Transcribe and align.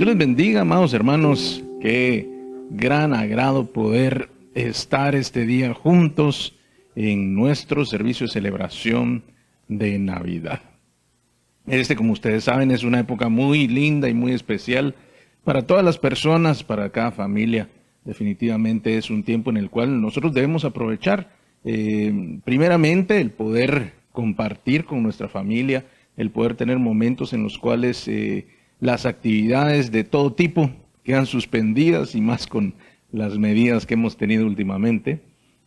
Dios 0.00 0.08
les 0.08 0.16
bendiga, 0.16 0.62
amados 0.62 0.94
hermanos. 0.94 1.62
Qué 1.78 2.26
gran 2.70 3.12
agrado 3.12 3.70
poder 3.70 4.30
estar 4.54 5.14
este 5.14 5.44
día 5.44 5.74
juntos 5.74 6.56
en 6.96 7.34
nuestro 7.34 7.84
servicio 7.84 8.26
de 8.26 8.32
celebración 8.32 9.24
de 9.68 9.98
Navidad. 9.98 10.62
Este, 11.66 11.96
como 11.96 12.14
ustedes 12.14 12.44
saben, 12.44 12.70
es 12.70 12.82
una 12.82 13.00
época 13.00 13.28
muy 13.28 13.68
linda 13.68 14.08
y 14.08 14.14
muy 14.14 14.32
especial 14.32 14.94
para 15.44 15.66
todas 15.66 15.84
las 15.84 15.98
personas, 15.98 16.64
para 16.64 16.88
cada 16.88 17.10
familia. 17.10 17.68
Definitivamente 18.02 18.96
es 18.96 19.10
un 19.10 19.22
tiempo 19.22 19.50
en 19.50 19.58
el 19.58 19.68
cual 19.68 20.00
nosotros 20.00 20.32
debemos 20.32 20.64
aprovechar, 20.64 21.30
eh, 21.62 22.40
primeramente, 22.42 23.20
el 23.20 23.32
poder 23.32 23.92
compartir 24.12 24.86
con 24.86 25.02
nuestra 25.02 25.28
familia, 25.28 25.84
el 26.16 26.30
poder 26.30 26.54
tener 26.54 26.78
momentos 26.78 27.34
en 27.34 27.42
los 27.42 27.58
cuales 27.58 28.08
eh, 28.08 28.46
las 28.80 29.06
actividades 29.06 29.92
de 29.92 30.04
todo 30.04 30.32
tipo 30.32 30.70
quedan 31.04 31.26
suspendidas 31.26 32.14
y 32.14 32.20
más 32.20 32.46
con 32.46 32.74
las 33.12 33.38
medidas 33.38 33.86
que 33.86 33.94
hemos 33.94 34.16
tenido 34.16 34.46
últimamente 34.46 35.20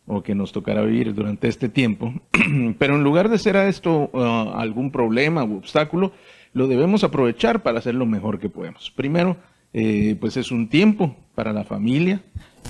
o 0.06 0.22
que 0.22 0.34
nos 0.34 0.52
tocará 0.52 0.82
vivir 0.82 1.14
durante 1.14 1.48
este 1.48 1.68
tiempo. 1.68 2.12
Pero 2.78 2.96
en 2.96 3.04
lugar 3.04 3.28
de 3.28 3.38
ser 3.38 3.56
a 3.56 3.68
esto 3.68 4.10
uh, 4.12 4.52
algún 4.54 4.90
problema 4.90 5.44
u 5.44 5.56
obstáculo, 5.56 6.12
lo 6.52 6.68
debemos 6.68 7.04
aprovechar 7.04 7.62
para 7.62 7.78
hacer 7.78 7.94
lo 7.94 8.06
mejor 8.06 8.38
que 8.38 8.48
podemos. 8.48 8.90
Primero, 8.90 9.36
eh, 9.72 10.16
pues 10.20 10.36
es 10.36 10.52
un 10.52 10.68
tiempo 10.68 11.16
para 11.34 11.52
la 11.52 11.64
familia, 11.64 12.22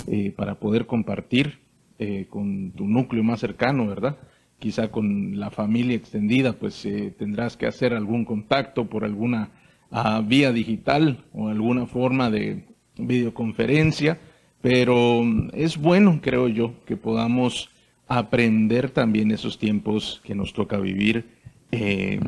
eh, 0.07 0.33
para 0.35 0.55
poder 0.55 0.87
compartir 0.87 1.59
eh, 1.99 2.25
con 2.29 2.71
tu 2.71 2.87
núcleo 2.87 3.23
más 3.23 3.39
cercano, 3.39 3.85
¿verdad? 3.85 4.17
Quizá 4.57 4.89
con 4.89 5.39
la 5.39 5.51
familia 5.51 5.95
extendida, 5.95 6.53
pues 6.53 6.87
tendrás 7.17 7.57
que 7.57 7.67
hacer 7.67 7.93
algún 7.93 8.25
contacto 8.25 8.85
por 8.85 9.03
alguna 9.03 9.49
ah, 9.95 10.21
vía 10.25 10.51
digital 10.51 11.23
o 11.33 11.47
alguna 11.47 11.85
forma 11.85 12.29
de 12.29 12.63
videoconferencia 12.97 14.19
pero 14.65 15.21
es 15.53 15.77
bueno, 15.77 16.21
creo 16.23 16.47
yo, 16.47 16.73
que 16.87 16.97
podamos 16.97 17.69
aprender 18.07 18.89
también 18.89 19.29
esos 19.29 19.59
tiempos 19.59 20.21
que 20.23 20.33
nos 20.33 20.53
toca 20.53 20.79
vivir 20.79 21.23
eh, 21.71 22.19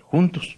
juntos, 0.00 0.56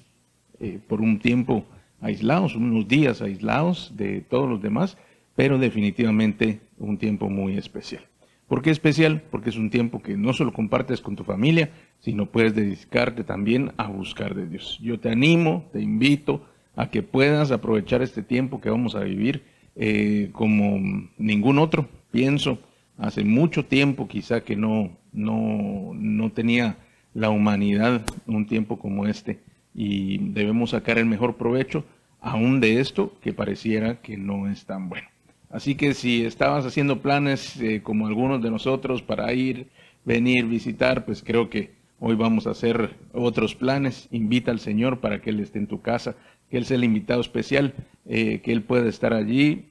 eh, 0.61 0.79
por 0.87 1.01
un 1.01 1.19
tiempo 1.19 1.65
aislados, 2.03 2.55
unos 2.55 2.87
días 2.87 3.23
aislados 3.23 3.95
de 3.97 4.21
todos 4.21 4.47
los 4.47 4.61
demás, 4.61 4.99
pero 5.35 5.57
definitivamente 5.57 6.61
un 6.77 6.99
tiempo 6.99 7.31
muy 7.31 7.57
especial. 7.57 8.05
¿Por 8.49 8.63
qué 8.63 8.71
especial? 8.71 9.23
Porque 9.31 9.51
es 9.51 9.57
un 9.57 9.71
tiempo 9.71 10.01
que 10.01 10.17
no 10.17 10.33
solo 10.33 10.53
compartes 10.53 11.01
con 11.01 11.17
tu 11.17 11.25
familia, 11.25 11.71
sino 11.99 12.27
puedes 12.27 12.55
dedicarte 12.55 13.25
también 13.25 13.73
a 13.77 13.89
buscar 13.89 14.35
de 14.37 14.47
Dios. 14.47 14.79
Yo 14.81 15.01
te 15.01 15.11
animo, 15.11 15.65
te 15.73 15.83
invito 15.83 16.47
a 16.77 16.91
que 16.91 17.03
puedas 17.03 17.51
aprovechar 17.51 18.03
este 18.03 18.23
tiempo 18.23 18.61
que 18.61 18.71
vamos 18.71 18.95
a 18.95 19.01
vivir 19.01 19.43
eh, 19.75 20.31
como 20.33 21.09
ningún 21.19 21.59
otro, 21.59 21.89
pienso, 22.13 22.59
hace 22.99 23.25
mucho 23.25 23.65
tiempo 23.65 24.07
quizá 24.07 24.43
que 24.43 24.55
no, 24.57 24.91
no, 25.13 25.93
no 25.95 26.31
tenía 26.31 26.77
la 27.15 27.31
humanidad 27.31 28.03
un 28.27 28.47
tiempo 28.47 28.79
como 28.79 29.07
este 29.07 29.41
y 29.75 30.19
debemos 30.19 30.71
sacar 30.71 30.99
el 30.99 31.07
mejor 31.07 31.37
provecho 31.37 31.85
aún 32.21 32.61
de 32.61 32.81
esto 32.81 33.13
que 33.21 33.33
pareciera 33.33 34.01
que 34.01 34.17
no 34.17 34.49
es 34.49 34.65
tan 34.65 34.89
bueno. 34.89 35.09
Así 35.51 35.75
que 35.75 35.95
si 35.95 36.25
estabas 36.25 36.67
haciendo 36.67 37.01
planes 37.01 37.61
eh, 37.61 37.81
como 37.83 38.07
algunos 38.07 38.43
de 38.43 38.51
nosotros 38.51 39.03
para 39.03 39.33
ir, 39.33 39.69
venir, 40.05 40.47
visitar, 40.47 41.05
pues 41.05 41.23
creo 41.23 41.49
que 41.51 41.73
hoy 42.01 42.15
vamos 42.17 42.47
a 42.47 42.51
hacer 42.51 42.97
otros 43.13 43.55
planes. 43.55 44.09
Invita 44.11 44.51
al 44.51 44.61
Señor 44.61 45.01
para 45.01 45.21
que 45.21 45.31
Él 45.31 45.41
esté 45.41 45.59
en 45.59 45.67
tu 45.67 45.81
casa, 45.81 46.17
que 46.51 46.59
Él 46.59 46.65
sea 46.65 46.77
el 46.77 46.85
invitado 46.85 47.21
especial, 47.21 47.75
eh, 48.07 48.41
que 48.43 48.53
Él 48.53 48.63
pueda 48.63 48.89
estar 48.89 49.15
allí 49.15 49.67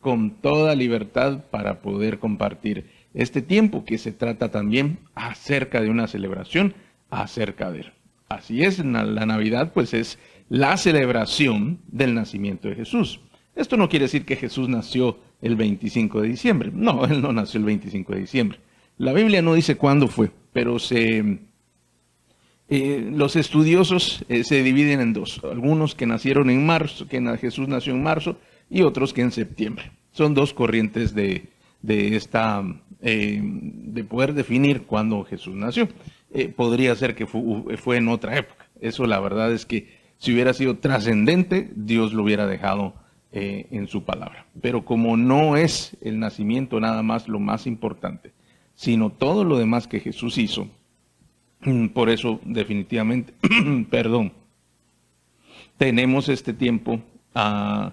con 0.00 0.30
toda 0.30 0.74
libertad 0.74 1.44
para 1.50 1.80
poder 1.82 2.18
compartir 2.18 2.86
este 3.12 3.42
tiempo 3.42 3.84
que 3.84 3.98
se 3.98 4.12
trata 4.12 4.50
también 4.50 4.98
acerca 5.14 5.80
de 5.80 5.90
una 5.90 6.06
celebración 6.06 6.74
acerca 7.10 7.70
de 7.70 7.80
Él. 7.80 7.92
Así 8.28 8.62
es, 8.62 8.78
la 8.78 9.26
Navidad 9.26 9.72
pues 9.74 9.92
es 9.92 10.18
la 10.48 10.76
celebración 10.76 11.80
del 11.88 12.14
nacimiento 12.14 12.68
de 12.68 12.76
Jesús. 12.76 13.20
Esto 13.60 13.76
no 13.76 13.90
quiere 13.90 14.06
decir 14.06 14.24
que 14.24 14.36
Jesús 14.36 14.70
nació 14.70 15.18
el 15.42 15.54
25 15.54 16.22
de 16.22 16.28
diciembre. 16.28 16.70
No, 16.72 17.04
Él 17.04 17.20
no 17.20 17.30
nació 17.30 17.58
el 17.58 17.66
25 17.66 18.14
de 18.14 18.20
diciembre. 18.20 18.58
La 18.96 19.12
Biblia 19.12 19.42
no 19.42 19.52
dice 19.52 19.76
cuándo 19.76 20.08
fue, 20.08 20.30
pero 20.54 20.78
eh, 22.70 23.10
los 23.12 23.36
estudiosos 23.36 24.24
eh, 24.30 24.44
se 24.44 24.62
dividen 24.62 25.00
en 25.00 25.12
dos. 25.12 25.42
Algunos 25.44 25.94
que 25.94 26.06
nacieron 26.06 26.48
en 26.48 26.64
marzo, 26.64 27.06
que 27.06 27.20
Jesús 27.38 27.68
nació 27.68 27.92
en 27.92 28.02
marzo, 28.02 28.38
y 28.70 28.80
otros 28.80 29.12
que 29.12 29.20
en 29.20 29.30
septiembre. 29.30 29.92
Son 30.12 30.32
dos 30.32 30.54
corrientes 30.54 31.14
de, 31.14 31.50
esta, 31.82 32.64
eh, 33.02 33.42
de 33.42 34.04
poder 34.04 34.32
definir 34.32 34.84
cuándo 34.84 35.22
Jesús 35.24 35.54
nació. 35.54 35.86
podría 36.56 36.96
ser 36.96 37.14
que 37.14 37.26
fue, 37.26 37.98
en 37.98 38.08
otra 38.08 38.38
época. 38.38 38.70
Eso 38.80 39.04
la 39.04 39.20
verdad 39.20 39.52
es 39.52 39.66
que 39.66 40.00
si 40.16 40.32
hubiera 40.32 40.54
sido 40.54 40.78
trascendente, 40.78 41.70
Dios 41.74 42.14
lo 42.14 42.22
hubiera 42.22 42.46
dejado 42.46 42.94
en 43.32 43.86
su 43.86 44.02
palabra. 44.04 44.46
Pero 44.60 44.84
como 44.84 45.16
no 45.16 45.56
es 45.56 45.96
el 46.00 46.18
nacimiento 46.18 46.80
nada 46.80 47.02
más 47.02 47.28
lo 47.28 47.38
más 47.38 47.66
importante, 47.66 48.32
sino 48.74 49.10
todo 49.10 49.44
lo 49.44 49.58
demás 49.58 49.86
que 49.86 50.00
Jesús 50.00 50.36
hizo, 50.38 50.68
Mm, 51.62 51.88
por 51.88 52.08
eso, 52.08 52.40
definitivamente, 52.44 53.34
perdón, 53.90 54.32
tenemos 55.76 56.28
este 56.28 56.54
tiempo 56.54 57.00
ah, 57.34 57.92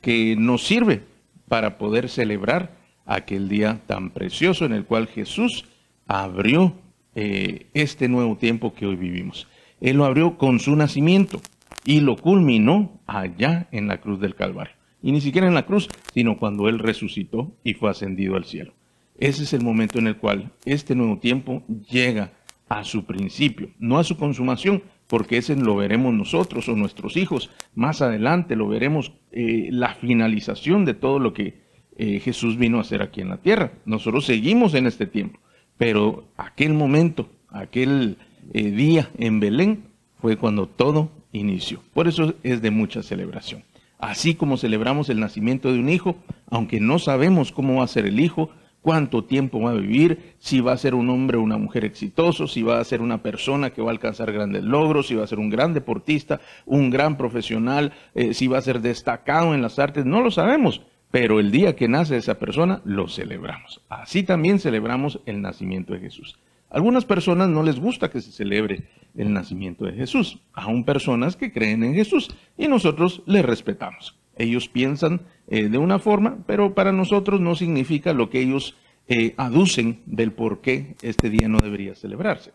que 0.00 0.34
nos 0.36 0.66
sirve 0.66 1.02
para 1.48 1.78
poder 1.78 2.08
celebrar 2.08 2.72
aquel 3.04 3.48
día 3.48 3.80
tan 3.86 4.10
precioso 4.10 4.64
en 4.64 4.72
el 4.72 4.84
cual 4.84 5.06
Jesús 5.06 5.66
abrió 6.08 6.74
eh, 7.14 7.66
este 7.74 8.08
nuevo 8.08 8.36
tiempo 8.36 8.74
que 8.74 8.86
hoy 8.86 8.96
vivimos. 8.96 9.46
Él 9.80 9.98
lo 9.98 10.04
abrió 10.04 10.36
con 10.36 10.58
su 10.58 10.74
nacimiento 10.74 11.40
y 11.84 12.00
lo 12.00 12.16
culminó 12.16 13.00
allá 13.06 13.68
en 13.72 13.88
la 13.88 14.00
cruz 14.00 14.20
del 14.20 14.34
Calvario. 14.34 14.74
Y 15.02 15.12
ni 15.12 15.20
siquiera 15.20 15.46
en 15.46 15.54
la 15.54 15.66
cruz, 15.66 15.88
sino 16.12 16.38
cuando 16.38 16.68
Él 16.68 16.78
resucitó 16.78 17.52
y 17.62 17.74
fue 17.74 17.90
ascendido 17.90 18.36
al 18.36 18.44
cielo. 18.44 18.74
Ese 19.18 19.44
es 19.44 19.52
el 19.52 19.62
momento 19.62 19.98
en 19.98 20.08
el 20.08 20.16
cual 20.16 20.52
este 20.64 20.94
nuevo 20.94 21.18
tiempo 21.18 21.62
llega 21.88 22.32
a 22.68 22.84
su 22.84 23.04
principio, 23.04 23.70
no 23.78 23.98
a 23.98 24.04
su 24.04 24.16
consumación, 24.16 24.82
porque 25.06 25.38
ese 25.38 25.54
lo 25.56 25.76
veremos 25.76 26.12
nosotros 26.12 26.68
o 26.68 26.74
nuestros 26.74 27.16
hijos. 27.16 27.50
Más 27.74 28.02
adelante 28.02 28.56
lo 28.56 28.68
veremos 28.68 29.12
eh, 29.30 29.68
la 29.70 29.94
finalización 29.94 30.84
de 30.84 30.94
todo 30.94 31.18
lo 31.18 31.32
que 31.32 31.62
eh, 31.96 32.20
Jesús 32.20 32.58
vino 32.58 32.78
a 32.78 32.82
hacer 32.82 33.02
aquí 33.02 33.20
en 33.20 33.28
la 33.28 33.38
tierra. 33.38 33.72
Nosotros 33.84 34.26
seguimos 34.26 34.74
en 34.74 34.86
este 34.86 35.06
tiempo, 35.06 35.38
pero 35.78 36.28
aquel 36.36 36.74
momento, 36.74 37.30
aquel 37.48 38.18
eh, 38.52 38.70
día 38.70 39.10
en 39.16 39.40
Belén 39.40 39.84
fue 40.20 40.36
cuando 40.36 40.66
todo 40.66 41.10
inició. 41.36 41.82
Por 41.94 42.08
eso 42.08 42.34
es 42.42 42.62
de 42.62 42.70
mucha 42.70 43.02
celebración. 43.02 43.62
Así 43.98 44.34
como 44.34 44.56
celebramos 44.56 45.08
el 45.08 45.20
nacimiento 45.20 45.72
de 45.72 45.78
un 45.78 45.88
hijo, 45.88 46.16
aunque 46.50 46.80
no 46.80 46.98
sabemos 46.98 47.52
cómo 47.52 47.76
va 47.76 47.84
a 47.84 47.88
ser 47.88 48.06
el 48.06 48.20
hijo, 48.20 48.50
cuánto 48.86 49.24
tiempo 49.24 49.60
va 49.60 49.70
a 49.70 49.74
vivir, 49.74 50.34
si 50.38 50.60
va 50.60 50.72
a 50.72 50.76
ser 50.76 50.94
un 50.94 51.10
hombre 51.10 51.38
o 51.38 51.42
una 51.42 51.56
mujer 51.56 51.84
exitoso, 51.84 52.46
si 52.46 52.62
va 52.62 52.78
a 52.78 52.84
ser 52.84 53.00
una 53.00 53.22
persona 53.22 53.70
que 53.70 53.82
va 53.82 53.88
a 53.88 53.90
alcanzar 53.90 54.30
grandes 54.32 54.62
logros, 54.62 55.08
si 55.08 55.16
va 55.16 55.24
a 55.24 55.26
ser 55.26 55.40
un 55.40 55.50
gran 55.50 55.74
deportista, 55.74 56.40
un 56.66 56.90
gran 56.90 57.16
profesional, 57.16 57.92
eh, 58.14 58.32
si 58.32 58.46
va 58.46 58.58
a 58.58 58.62
ser 58.62 58.80
destacado 58.80 59.54
en 59.54 59.62
las 59.62 59.78
artes, 59.78 60.04
no 60.04 60.20
lo 60.20 60.30
sabemos, 60.30 60.82
pero 61.10 61.40
el 61.40 61.50
día 61.50 61.74
que 61.74 61.88
nace 61.88 62.16
esa 62.16 62.38
persona 62.38 62.80
lo 62.84 63.08
celebramos. 63.08 63.80
Así 63.88 64.22
también 64.22 64.60
celebramos 64.60 65.20
el 65.26 65.42
nacimiento 65.42 65.92
de 65.94 66.00
Jesús. 66.00 66.38
Algunas 66.70 67.04
personas 67.04 67.48
no 67.48 67.62
les 67.62 67.80
gusta 67.80 68.10
que 68.10 68.20
se 68.20 68.30
celebre 68.30 68.84
el 69.16 69.32
nacimiento 69.32 69.84
de 69.84 69.92
Jesús, 69.92 70.38
aún 70.52 70.84
personas 70.84 71.36
que 71.36 71.52
creen 71.52 71.82
en 71.82 71.94
Jesús, 71.94 72.28
y 72.56 72.68
nosotros 72.68 73.22
les 73.26 73.44
respetamos. 73.44 74.16
Ellos 74.36 74.68
piensan 74.68 75.22
eh, 75.48 75.68
de 75.68 75.78
una 75.78 75.98
forma, 75.98 76.38
pero 76.46 76.74
para 76.74 76.92
nosotros 76.92 77.40
no 77.40 77.54
significa 77.54 78.12
lo 78.12 78.28
que 78.28 78.40
ellos 78.40 78.76
eh, 79.08 79.34
aducen 79.36 80.02
del 80.06 80.32
por 80.32 80.60
qué 80.60 80.96
este 81.02 81.30
día 81.30 81.48
no 81.48 81.58
debería 81.58 81.94
celebrarse. 81.94 82.52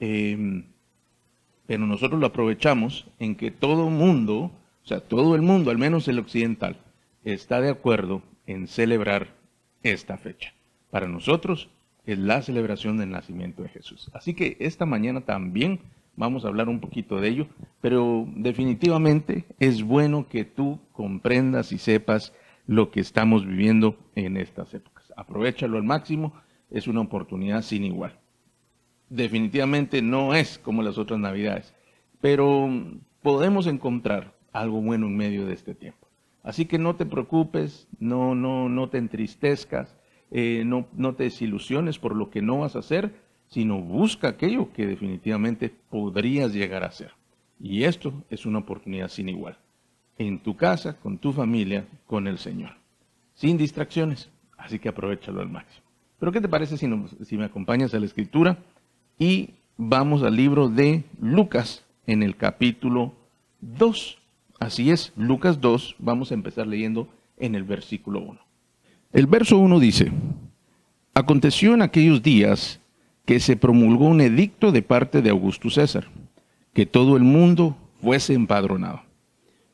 Em, 0.00 0.64
pero 1.66 1.86
nosotros 1.86 2.20
lo 2.20 2.26
aprovechamos 2.26 3.06
en 3.18 3.36
que 3.36 3.50
todo 3.50 3.88
mundo, 3.88 4.52
o 4.84 4.86
sea, 4.86 5.00
todo 5.00 5.34
el 5.34 5.42
mundo, 5.42 5.70
al 5.70 5.78
menos 5.78 6.08
el 6.08 6.18
occidental, 6.18 6.76
está 7.24 7.60
de 7.60 7.70
acuerdo 7.70 8.22
en 8.46 8.66
celebrar 8.66 9.28
esta 9.82 10.18
fecha. 10.18 10.52
Para 10.90 11.08
nosotros 11.08 11.70
es 12.06 12.18
la 12.18 12.42
celebración 12.42 12.98
del 12.98 13.10
nacimiento 13.10 13.62
de 13.62 13.70
Jesús. 13.70 14.10
Así 14.12 14.34
que 14.34 14.56
esta 14.60 14.84
mañana 14.84 15.22
también 15.22 15.80
vamos 16.16 16.44
a 16.44 16.48
hablar 16.48 16.68
un 16.68 16.80
poquito 16.80 17.20
de 17.20 17.28
ello, 17.28 17.46
pero 17.80 18.26
definitivamente 18.34 19.44
es 19.58 19.82
bueno 19.82 20.28
que 20.28 20.44
tú 20.44 20.80
comprendas 20.92 21.72
y 21.72 21.78
sepas 21.78 22.32
lo 22.66 22.90
que 22.90 23.00
estamos 23.00 23.46
viviendo 23.46 23.96
en 24.14 24.36
estas 24.36 24.72
épocas. 24.74 25.12
Aprovechalo 25.16 25.76
al 25.76 25.84
máximo, 25.84 26.32
es 26.70 26.88
una 26.88 27.00
oportunidad 27.00 27.62
sin 27.62 27.84
igual. 27.84 28.18
Definitivamente 29.08 30.02
no 30.02 30.34
es 30.34 30.58
como 30.58 30.82
las 30.82 30.98
otras 30.98 31.20
navidades, 31.20 31.74
pero 32.20 32.68
podemos 33.22 33.66
encontrar 33.66 34.34
algo 34.52 34.80
bueno 34.80 35.06
en 35.06 35.16
medio 35.16 35.46
de 35.46 35.54
este 35.54 35.74
tiempo. 35.74 36.08
Así 36.42 36.66
que 36.66 36.78
no 36.78 36.96
te 36.96 37.06
preocupes, 37.06 37.88
no, 37.98 38.34
no, 38.34 38.68
no 38.68 38.88
te 38.88 38.98
entristezcas, 38.98 39.96
eh, 40.30 40.62
no, 40.66 40.86
no 40.94 41.14
te 41.14 41.24
desilusiones 41.24 41.98
por 41.98 42.14
lo 42.14 42.30
que 42.30 42.42
no 42.42 42.58
vas 42.58 42.76
a 42.76 42.80
hacer, 42.80 43.14
sino 43.48 43.80
busca 43.80 44.28
aquello 44.28 44.72
que 44.72 44.86
definitivamente 44.86 45.72
podrías 45.90 46.52
llegar 46.52 46.82
a 46.82 46.88
hacer. 46.88 47.12
Y 47.60 47.84
esto 47.84 48.12
es 48.30 48.46
una 48.46 48.58
oportunidad 48.58 49.08
sin 49.08 49.28
igual. 49.28 49.56
En 50.18 50.38
tu 50.38 50.56
casa, 50.56 50.96
con 50.96 51.18
tu 51.18 51.32
familia, 51.32 51.86
con 52.06 52.26
el 52.26 52.38
Señor. 52.38 52.72
Sin 53.34 53.56
distracciones. 53.56 54.30
Así 54.56 54.78
que 54.78 54.88
aprovechalo 54.88 55.40
al 55.40 55.48
máximo. 55.48 55.84
Pero 56.18 56.32
¿qué 56.32 56.40
te 56.40 56.48
parece 56.48 56.76
si, 56.76 56.88
si 57.24 57.36
me 57.36 57.44
acompañas 57.44 57.92
a 57.94 58.00
la 58.00 58.06
escritura? 58.06 58.58
Y 59.18 59.50
vamos 59.76 60.22
al 60.22 60.36
libro 60.36 60.68
de 60.68 61.04
Lucas 61.20 61.84
en 62.06 62.22
el 62.22 62.36
capítulo 62.36 63.12
2. 63.60 64.18
Así 64.60 64.90
es, 64.90 65.12
Lucas 65.16 65.60
2, 65.60 65.96
vamos 65.98 66.30
a 66.30 66.34
empezar 66.34 66.66
leyendo 66.66 67.08
en 67.36 67.54
el 67.54 67.64
versículo 67.64 68.20
1. 68.20 68.40
El 69.12 69.26
verso 69.26 69.58
1 69.58 69.78
dice, 69.80 70.10
Aconteció 71.14 71.74
en 71.74 71.82
aquellos 71.82 72.22
días 72.22 72.80
que 73.24 73.40
se 73.40 73.56
promulgó 73.56 74.06
un 74.06 74.20
edicto 74.20 74.72
de 74.72 74.82
parte 74.82 75.22
de 75.22 75.30
Augusto 75.30 75.70
César, 75.70 76.08
que 76.72 76.86
todo 76.86 77.16
el 77.16 77.22
mundo 77.22 77.76
fuese 78.00 78.34
empadronado. 78.34 79.02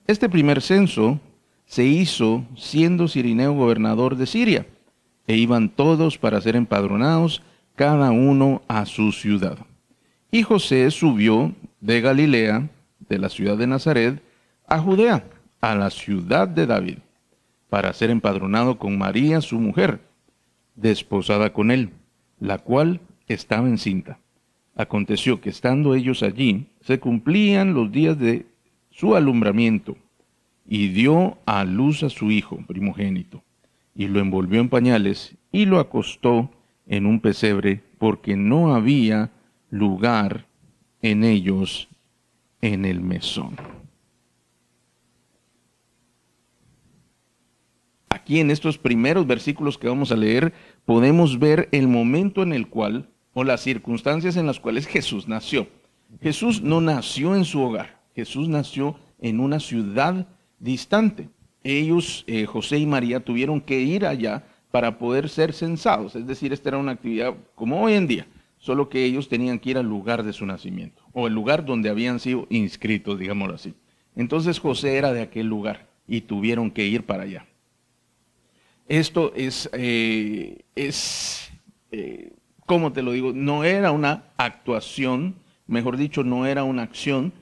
Este 0.06 0.28
primer 0.28 0.62
censo 0.62 1.20
se 1.66 1.84
hizo 1.84 2.44
siendo 2.56 3.08
Cirineo 3.08 3.52
gobernador 3.52 4.16
de 4.16 4.26
Siria, 4.26 4.66
e 5.26 5.36
iban 5.36 5.68
todos 5.68 6.18
para 6.18 6.40
ser 6.40 6.56
empadronados, 6.56 7.42
cada 7.76 8.10
uno 8.10 8.62
a 8.68 8.84
su 8.86 9.12
ciudad. 9.12 9.58
Y 10.30 10.42
José 10.42 10.90
subió 10.90 11.54
de 11.80 12.00
Galilea, 12.00 12.68
de 13.08 13.18
la 13.18 13.28
ciudad 13.28 13.56
de 13.56 13.66
Nazaret, 13.66 14.22
a 14.66 14.78
Judea, 14.78 15.24
a 15.60 15.74
la 15.74 15.90
ciudad 15.90 16.48
de 16.48 16.66
David, 16.66 16.98
para 17.68 17.92
ser 17.92 18.10
empadronado 18.10 18.78
con 18.78 18.98
María, 18.98 19.40
su 19.40 19.58
mujer, 19.58 20.00
desposada 20.74 21.52
con 21.52 21.70
él, 21.70 21.90
la 22.38 22.58
cual 22.58 23.00
estaba 23.32 23.68
encinta. 23.68 24.18
Aconteció 24.74 25.40
que 25.40 25.50
estando 25.50 25.94
ellos 25.94 26.22
allí, 26.22 26.66
se 26.80 26.98
cumplían 26.98 27.74
los 27.74 27.90
días 27.92 28.18
de 28.18 28.46
su 28.90 29.14
alumbramiento, 29.14 29.96
y 30.66 30.88
dio 30.88 31.38
a 31.46 31.64
luz 31.64 32.02
a 32.02 32.10
su 32.10 32.30
hijo 32.30 32.58
primogénito, 32.66 33.42
y 33.94 34.06
lo 34.06 34.20
envolvió 34.20 34.60
en 34.60 34.68
pañales, 34.68 35.36
y 35.50 35.66
lo 35.66 35.80
acostó 35.80 36.50
en 36.86 37.06
un 37.06 37.20
pesebre, 37.20 37.82
porque 37.98 38.36
no 38.36 38.74
había 38.74 39.30
lugar 39.70 40.46
en 41.02 41.24
ellos 41.24 41.88
en 42.62 42.84
el 42.84 43.00
mesón. 43.00 43.56
Aquí 48.08 48.40
en 48.40 48.50
estos 48.50 48.78
primeros 48.78 49.26
versículos 49.26 49.76
que 49.76 49.88
vamos 49.88 50.12
a 50.12 50.16
leer 50.16 50.52
podemos 50.84 51.38
ver 51.38 51.68
el 51.72 51.88
momento 51.88 52.42
en 52.42 52.52
el 52.52 52.68
cual 52.68 53.09
o 53.32 53.44
las 53.44 53.60
circunstancias 53.60 54.36
en 54.36 54.46
las 54.46 54.60
cuales 54.60 54.86
Jesús 54.86 55.28
nació. 55.28 55.68
Jesús 56.20 56.60
no 56.62 56.80
nació 56.80 57.36
en 57.36 57.44
su 57.44 57.60
hogar, 57.60 58.00
Jesús 58.14 58.48
nació 58.48 58.96
en 59.20 59.40
una 59.40 59.60
ciudad 59.60 60.26
distante. 60.58 61.28
Ellos, 61.62 62.24
eh, 62.26 62.46
José 62.46 62.78
y 62.78 62.86
María, 62.86 63.20
tuvieron 63.24 63.60
que 63.60 63.80
ir 63.80 64.06
allá 64.06 64.44
para 64.70 64.98
poder 64.98 65.28
ser 65.28 65.52
censados, 65.52 66.16
es 66.16 66.26
decir, 66.26 66.52
esta 66.52 66.70
era 66.70 66.78
una 66.78 66.92
actividad 66.92 67.34
como 67.54 67.82
hoy 67.82 67.94
en 67.94 68.06
día, 68.06 68.26
solo 68.58 68.88
que 68.88 69.04
ellos 69.04 69.28
tenían 69.28 69.58
que 69.58 69.70
ir 69.70 69.78
al 69.78 69.86
lugar 69.86 70.22
de 70.22 70.32
su 70.32 70.46
nacimiento, 70.46 71.02
o 71.12 71.26
el 71.26 71.34
lugar 71.34 71.64
donde 71.64 71.90
habían 71.90 72.20
sido 72.20 72.46
inscritos, 72.50 73.18
digámoslo 73.18 73.54
así. 73.54 73.74
Entonces 74.14 74.58
José 74.58 74.96
era 74.96 75.12
de 75.12 75.22
aquel 75.22 75.46
lugar 75.46 75.88
y 76.06 76.22
tuvieron 76.22 76.70
que 76.70 76.86
ir 76.86 77.04
para 77.04 77.24
allá. 77.24 77.46
Esto 78.88 79.32
es, 79.36 79.70
eh, 79.72 80.64
es 80.74 81.50
eh, 81.92 82.32
¿cómo 82.70 82.92
te 82.92 83.02
lo 83.02 83.10
digo? 83.10 83.32
No 83.32 83.64
era 83.64 83.90
una 83.90 84.26
actuación, 84.36 85.34
mejor 85.66 85.96
dicho, 85.96 86.22
no 86.22 86.46
era 86.46 86.62
una 86.62 86.82
acción 86.82 87.32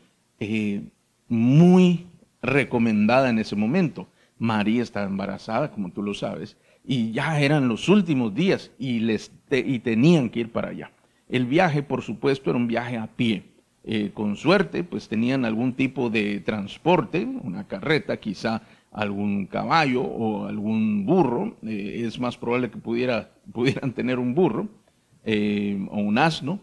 eh, 0.40 0.84
muy 1.28 2.06
recomendada 2.40 3.28
en 3.28 3.38
ese 3.38 3.54
momento. 3.54 4.08
María 4.38 4.82
estaba 4.82 5.04
embarazada, 5.04 5.70
como 5.70 5.90
tú 5.90 6.02
lo 6.02 6.14
sabes, 6.14 6.56
y 6.82 7.12
ya 7.12 7.38
eran 7.42 7.68
los 7.68 7.90
últimos 7.90 8.34
días 8.34 8.70
y, 8.78 9.00
les 9.00 9.30
y 9.50 9.80
tenían 9.80 10.30
que 10.30 10.40
ir 10.40 10.50
para 10.50 10.70
allá. 10.70 10.92
El 11.28 11.44
viaje, 11.44 11.82
por 11.82 12.00
supuesto, 12.00 12.48
era 12.48 12.58
un 12.58 12.66
viaje 12.66 12.96
a 12.96 13.06
pie. 13.06 13.42
con 14.14 14.34
suerte, 14.34 14.82
pues 14.82 15.08
tenían 15.08 15.44
algún 15.44 15.74
tipo 15.74 16.08
de 16.08 16.40
transporte, 16.40 17.26
una 17.26 17.68
carreta, 17.68 18.16
quizá 18.16 18.62
algún 18.92 19.44
caballo 19.44 20.00
o 20.04 20.46
algún 20.46 21.04
burro, 21.04 21.58
eh, 21.66 22.04
es 22.06 22.18
más 22.18 22.38
probable 22.38 22.70
que 22.70 22.78
pudiera, 22.78 23.30
pudieran 23.52 23.92
tener 23.92 24.18
un 24.18 24.34
burro 24.34 24.68
eh, 25.30 25.86
o 25.90 25.98
un 25.98 26.16
asno. 26.16 26.58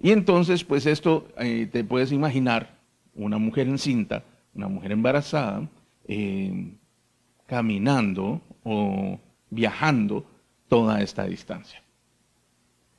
Y 0.00 0.12
entonces, 0.12 0.62
pues 0.62 0.86
esto 0.86 1.26
eh, 1.38 1.68
te 1.72 1.82
puedes 1.82 2.12
imaginar 2.12 2.78
una 3.14 3.38
mujer 3.38 3.66
encinta, 3.66 4.22
una 4.54 4.68
mujer 4.68 4.92
embarazada, 4.92 5.68
caminando 7.46 8.40
o 8.62 9.18
viajando 9.50 10.24
toda 10.68 11.00
esta 11.00 11.24
distancia. 11.24 11.82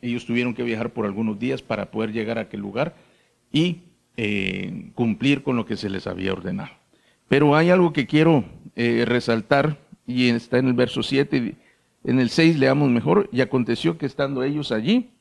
Ellos 0.02 0.26
tuvieron 0.26 0.54
que 0.54 0.64
viajar 0.64 0.92
por 0.92 1.06
algunos 1.06 1.40
días 1.40 1.62
para 1.62 1.90
poder 1.90 2.12
llegar 2.12 2.38
a 2.38 2.42
aquel 2.42 2.60
lugar 2.60 2.96
y 3.52 3.78
cumplir 4.96 5.44
con 5.44 5.56
lo 5.56 5.66
que 5.66 5.78
se 5.78 5.90
les 5.90 6.08
había 6.08 6.34
ordenado. 6.34 6.72
Pero 7.28 7.56
hay 7.56 7.70
algo 7.70 7.94
que 7.94 8.08
quiero 8.08 8.44
eh, 8.76 9.04
resaltar 9.06 9.78
y 10.06 10.30
está 10.30 10.60
en 10.60 10.68
el 10.68 10.74
verso 10.74 11.04
7. 11.04 11.56
En 12.04 12.20
el 12.20 12.30
6 12.30 12.60
leamos 12.60 12.90
mejor. 12.90 13.30
Y 13.32 13.42
aconteció 13.42 13.98
que 13.98 14.06
estando 14.06 14.44
ellos 14.44 14.72
allí, 14.72 15.12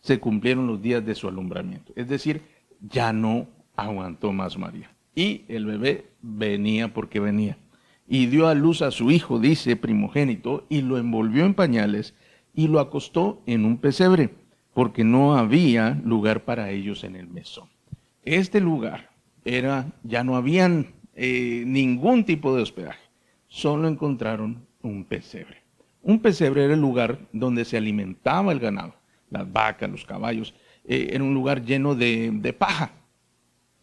se 0.00 0.20
cumplieron 0.20 0.66
los 0.66 0.80
días 0.80 1.04
de 1.04 1.14
su 1.14 1.28
alumbramiento. 1.28 1.92
Es 1.96 2.08
decir, 2.08 2.42
ya 2.80 3.12
no 3.12 3.46
aguantó 3.76 4.32
más 4.32 4.58
María. 4.58 4.90
Y 5.14 5.44
el 5.48 5.66
bebé 5.66 6.06
venía 6.22 6.92
porque 6.92 7.20
venía. 7.20 7.58
Y 8.06 8.26
dio 8.26 8.48
a 8.48 8.54
luz 8.54 8.82
a 8.82 8.90
su 8.90 9.10
hijo, 9.10 9.38
dice 9.38 9.76
primogénito, 9.76 10.64
y 10.68 10.82
lo 10.82 10.98
envolvió 10.98 11.44
en 11.44 11.54
pañales 11.54 12.14
y 12.54 12.68
lo 12.68 12.80
acostó 12.80 13.42
en 13.46 13.64
un 13.64 13.78
pesebre, 13.78 14.30
porque 14.74 15.04
no 15.04 15.36
había 15.36 16.00
lugar 16.04 16.44
para 16.44 16.70
ellos 16.70 17.04
en 17.04 17.16
el 17.16 17.28
mesón. 17.28 17.68
Este 18.24 18.60
lugar 18.60 19.10
era, 19.44 19.92
ya 20.02 20.24
no 20.24 20.36
habían 20.36 20.94
eh, 21.14 21.64
ningún 21.66 22.24
tipo 22.24 22.54
de 22.54 22.62
hospedaje. 22.62 23.00
Solo 23.48 23.88
encontraron 23.88 24.66
un 24.82 25.04
pesebre. 25.04 25.57
Un 26.02 26.20
pesebre 26.20 26.64
era 26.64 26.74
el 26.74 26.80
lugar 26.80 27.18
donde 27.32 27.64
se 27.64 27.76
alimentaba 27.76 28.52
el 28.52 28.60
ganado, 28.60 28.94
las 29.30 29.50
vacas, 29.52 29.90
los 29.90 30.04
caballos. 30.04 30.54
Eh, 30.84 31.10
era 31.12 31.24
un 31.24 31.34
lugar 31.34 31.64
lleno 31.64 31.94
de, 31.94 32.54
paja, 32.58 32.92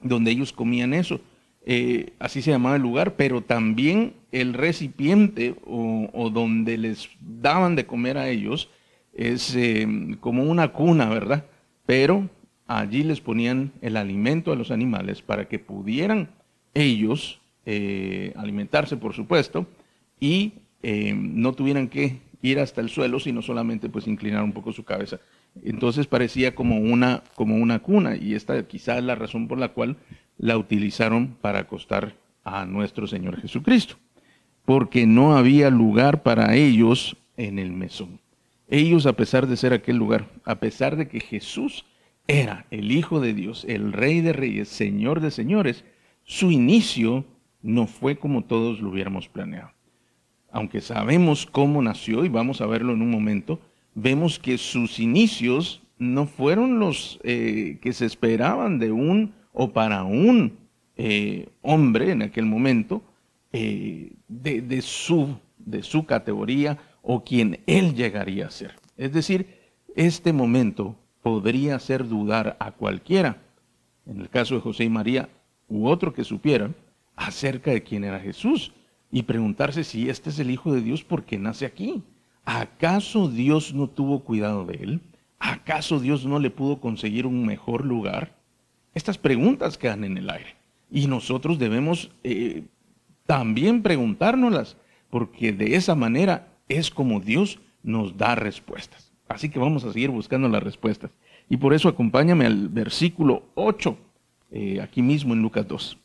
donde 0.02 0.32
ellos 0.32 0.54
comían 0.54 0.94
eso. 0.94 1.20
Eh, 1.66 2.14
así 2.20 2.42
se 2.42 2.52
llamaba 2.52 2.76
el 2.76 2.82
lugar, 2.82 3.16
pero 3.16 3.42
también 3.42 4.14
el 4.32 4.54
recipiente 4.54 5.56
o, 5.66 6.30
donde 6.32 6.78
les 6.78 7.10
daban 7.20 7.76
de 7.76 7.86
comer 7.86 8.18
a 8.18 8.30
ellos 8.30 8.70
es 9.14 9.58
como 10.20 10.44
una 10.44 10.74
cuna, 10.74 11.10
¿verdad? 11.10 11.46
Pero 11.86 12.30
allí 12.68 13.04
les 13.04 13.22
ponían 13.22 13.72
el 13.82 13.98
alimento 13.98 14.52
a 14.52 14.56
los 14.56 14.72
animales 14.72 15.22
para 15.22 15.48
que 15.48 15.60
pudieran 15.60 16.30
ellos 16.74 17.40
eh, 17.66 18.34
alimentarse, 18.36 18.98
por 18.98 19.14
supuesto, 19.14 19.68
y 20.20 20.54
eh, 20.84 21.14
no 21.16 21.54
tuvieran 21.54 21.88
que 21.88 22.20
ir 22.42 22.60
hasta 22.60 22.82
el 22.82 22.90
suelo, 22.90 23.20
sino 23.20 23.42
solamente 23.42 23.90
pues 23.90 24.08
inclinar 24.08 24.44
un 24.44 24.54
poco 24.54 24.72
su 24.72 24.84
cabeza. 24.84 25.20
Entonces 25.64 26.08
parecía 26.08 26.54
como 26.54 26.78
una, 26.78 27.24
como 27.36 27.56
una 27.56 27.80
cuna, 27.80 28.16
y 28.16 28.36
esta 28.36 28.68
quizás 28.68 29.00
es 29.00 29.04
la 29.04 29.16
razón 29.16 29.48
por 29.48 29.58
la 29.58 29.70
cual 29.70 29.98
la 30.38 30.58
utilizaron 30.58 31.36
para 31.42 31.60
acostar 31.60 32.16
a 32.44 32.66
nuestro 32.66 33.08
Señor 33.08 33.40
Jesucristo, 33.42 33.96
porque 34.66 35.08
no 35.08 35.36
había 35.36 35.70
lugar 35.70 36.24
para 36.24 36.56
ellos 36.56 37.18
en 37.38 37.58
el 37.60 37.72
mesón. 37.72 38.20
Ellos, 38.68 39.06
a 39.06 39.14
pesar 39.14 39.48
de 39.48 39.58
ser 39.58 39.74
aquel 39.74 39.98
lugar, 39.98 40.28
a 40.44 40.56
pesar 40.60 40.96
de 40.96 41.08
que 41.08 41.20
Jesús 41.20 41.86
era 42.28 42.66
el 42.72 42.92
Hijo 42.92 43.20
de 43.20 43.34
Dios, 43.34 43.66
el 43.68 43.94
Rey 43.94 44.22
de 44.22 44.34
Reyes, 44.34 44.70
Señor 44.70 45.22
de 45.22 45.32
Señores, 45.32 45.86
su 46.24 46.52
inicio 46.52 47.26
no 47.62 47.88
fue 47.88 48.18
como 48.18 48.44
todos 48.44 48.80
lo 48.80 48.90
hubiéramos 48.90 49.30
planeado. 49.30 49.75
Aunque 50.56 50.80
sabemos 50.80 51.46
cómo 51.46 51.82
nació 51.82 52.24
y 52.24 52.30
vamos 52.30 52.62
a 52.62 52.66
verlo 52.66 52.94
en 52.94 53.02
un 53.02 53.12
momento, 53.12 53.60
vemos 53.94 54.40
que 54.40 54.58
sus 54.58 55.02
inicios 55.02 55.82
no 55.98 56.28
fueron 56.28 56.80
los 56.80 57.20
eh, 57.24 57.78
que 57.82 57.92
se 57.92 58.06
esperaban 58.06 58.80
de 58.80 58.94
un 58.94 59.34
o 59.52 59.74
para 59.74 60.06
un 60.06 60.58
eh, 60.96 61.50
hombre 61.62 62.12
en 62.12 62.22
aquel 62.22 62.46
momento 62.46 63.02
eh, 63.52 64.14
de, 64.30 64.82
su, 64.82 65.36
de 65.58 65.84
su 65.84 66.06
categoría 66.06 66.78
o 67.02 67.26
quien 67.26 67.60
él 67.68 67.94
llegaría 67.94 68.48
a 68.48 68.52
ser. 68.52 68.76
Es 68.96 69.12
decir, 69.12 69.60
este 69.94 70.32
momento 70.32 70.96
podría 71.22 71.76
hacer 71.76 72.08
dudar 72.08 72.56
a 72.62 72.72
cualquiera, 72.72 73.42
en 74.06 74.22
el 74.22 74.30
caso 74.30 74.56
de 74.56 74.62
José 74.62 74.86
y 74.86 74.90
María, 74.90 75.28
u 75.68 75.90
otro 75.90 76.14
que 76.14 76.24
supieran, 76.24 76.74
acerca 77.18 77.72
de 77.72 77.84
quién 77.84 78.06
era 78.06 78.22
Jesús 78.22 78.72
y 79.16 79.24
preguntarse 79.24 79.86
si 79.86 80.10
este 80.10 80.30
es 80.30 80.40
el 80.40 80.52
Hijo 80.52 80.74
de 80.74 80.82
Dios 80.82 81.06
porque 81.06 81.40
nace 81.40 81.66
aquí. 81.66 82.04
¿Acaso 82.44 83.30
Dios 83.30 83.74
no 83.74 83.88
tuvo 83.88 84.26
cuidado 84.26 84.66
de 84.66 84.74
él? 84.74 85.02
¿Acaso 85.40 86.02
Dios 86.02 86.26
no 86.26 86.38
le 86.38 86.50
pudo 86.50 86.82
conseguir 86.82 87.26
un 87.26 87.46
mejor 87.46 87.86
lugar? 87.86 88.36
Estas 88.94 89.18
preguntas 89.18 89.78
quedan 89.78 90.04
en 90.04 90.18
el 90.18 90.30
aire 90.30 90.58
y 90.92 91.08
nosotros 91.08 91.58
debemos 91.58 92.12
eh, 92.26 92.64
también 93.26 93.84
preguntárnoslas 93.84 94.76
porque 95.10 95.54
de 95.54 95.78
esa 95.78 95.96
manera 95.96 96.50
es 96.68 96.92
como 96.92 97.22
Dios 97.22 97.62
nos 97.84 98.18
da 98.18 98.36
respuestas. 98.36 99.14
Así 99.30 99.48
que 99.48 99.60
vamos 99.60 99.86
a 99.86 99.94
seguir 99.94 100.10
buscando 100.10 100.50
las 100.50 100.62
respuestas. 100.62 101.12
Y 101.48 101.56
por 101.56 101.74
eso 101.74 101.88
acompáñame 101.88 102.48
al 102.48 102.68
versículo 102.68 103.44
8, 103.56 103.98
eh, 104.52 104.82
aquí 104.82 105.02
mismo 105.02 105.34
en 105.34 105.42
Lucas 105.42 105.66
2. 105.66 106.00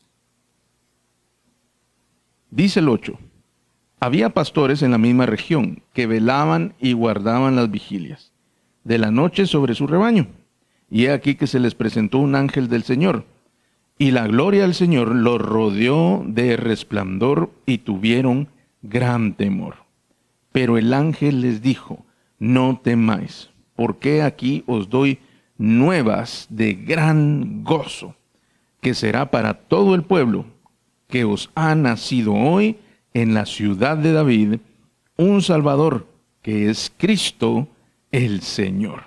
Dice 2.51 2.81
el 2.81 2.89
8, 2.89 3.17
había 4.01 4.31
pastores 4.31 4.81
en 4.81 4.91
la 4.91 4.97
misma 4.97 5.25
región 5.25 5.83
que 5.93 6.05
velaban 6.05 6.73
y 6.81 6.91
guardaban 6.91 7.55
las 7.55 7.71
vigilias 7.71 8.33
de 8.83 8.97
la 8.97 9.09
noche 9.09 9.45
sobre 9.45 9.73
su 9.73 9.87
rebaño. 9.87 10.27
Y 10.89 11.05
he 11.05 11.13
aquí 11.13 11.35
que 11.35 11.47
se 11.47 11.61
les 11.61 11.75
presentó 11.75 12.17
un 12.17 12.35
ángel 12.35 12.67
del 12.67 12.83
Señor, 12.83 13.23
y 13.97 14.11
la 14.11 14.27
gloria 14.27 14.63
del 14.63 14.73
Señor 14.73 15.15
los 15.15 15.39
rodeó 15.39 16.25
de 16.27 16.57
resplandor 16.57 17.51
y 17.65 17.77
tuvieron 17.77 18.49
gran 18.81 19.35
temor. 19.35 19.75
Pero 20.51 20.77
el 20.77 20.93
ángel 20.93 21.39
les 21.39 21.61
dijo, 21.61 22.05
no 22.37 22.81
temáis, 22.83 23.49
porque 23.77 24.23
aquí 24.23 24.65
os 24.67 24.89
doy 24.89 25.19
nuevas 25.57 26.47
de 26.49 26.73
gran 26.73 27.63
gozo, 27.63 28.15
que 28.81 28.93
será 28.93 29.31
para 29.31 29.53
todo 29.53 29.95
el 29.95 30.03
pueblo, 30.03 30.45
que 31.11 31.25
os 31.25 31.51
ha 31.53 31.75
nacido 31.75 32.33
hoy 32.33 32.77
en 33.13 33.35
la 33.35 33.45
ciudad 33.45 33.97
de 33.97 34.13
David 34.13 34.55
un 35.17 35.43
Salvador, 35.43 36.07
que 36.41 36.69
es 36.69 36.91
Cristo 36.97 37.67
el 38.11 38.41
Señor. 38.41 39.03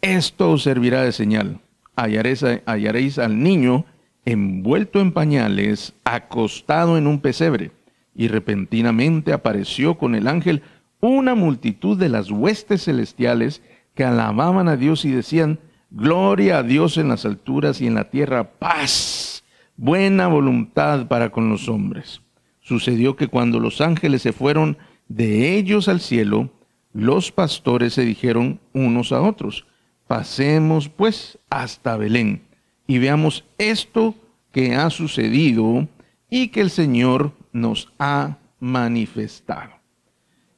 Esto 0.00 0.52
os 0.52 0.62
servirá 0.62 1.02
de 1.02 1.12
señal. 1.12 1.60
Hallaréis, 1.94 2.44
hallaréis 2.64 3.18
al 3.18 3.42
niño 3.42 3.84
envuelto 4.24 5.00
en 5.00 5.12
pañales, 5.12 5.94
acostado 6.04 6.96
en 6.96 7.06
un 7.06 7.20
pesebre 7.20 7.72
y 8.14 8.28
repentinamente 8.28 9.32
apareció 9.32 9.98
con 9.98 10.14
el 10.14 10.26
ángel 10.26 10.62
una 11.00 11.34
multitud 11.34 11.98
de 11.98 12.08
las 12.08 12.30
huestes 12.30 12.84
celestiales 12.84 13.62
que 13.94 14.04
alababan 14.04 14.68
a 14.68 14.76
Dios 14.76 15.04
y 15.04 15.10
decían, 15.10 15.58
Gloria 15.90 16.58
a 16.58 16.62
Dios 16.62 16.96
en 16.96 17.08
las 17.08 17.26
alturas 17.26 17.80
y 17.82 17.86
en 17.86 17.94
la 17.94 18.08
tierra, 18.08 18.52
paz, 18.58 19.31
buena 19.76 20.28
voluntad 20.28 21.06
para 21.08 21.30
con 21.30 21.48
los 21.48 21.68
hombres. 21.68 22.22
Sucedió 22.60 23.16
que 23.16 23.28
cuando 23.28 23.60
los 23.60 23.80
ángeles 23.80 24.22
se 24.22 24.32
fueron 24.32 24.78
de 25.08 25.56
ellos 25.56 25.88
al 25.88 26.00
cielo, 26.00 26.50
los 26.92 27.32
pastores 27.32 27.94
se 27.94 28.04
dijeron 28.04 28.60
unos 28.72 29.12
a 29.12 29.20
otros, 29.20 29.66
pasemos 30.06 30.88
pues 30.88 31.38
hasta 31.50 31.96
Belén 31.96 32.42
y 32.86 32.98
veamos 32.98 33.44
esto 33.58 34.14
que 34.52 34.74
ha 34.74 34.90
sucedido 34.90 35.88
y 36.28 36.48
que 36.48 36.60
el 36.60 36.70
Señor 36.70 37.32
nos 37.52 37.92
ha 37.98 38.38
manifestado. 38.60 39.72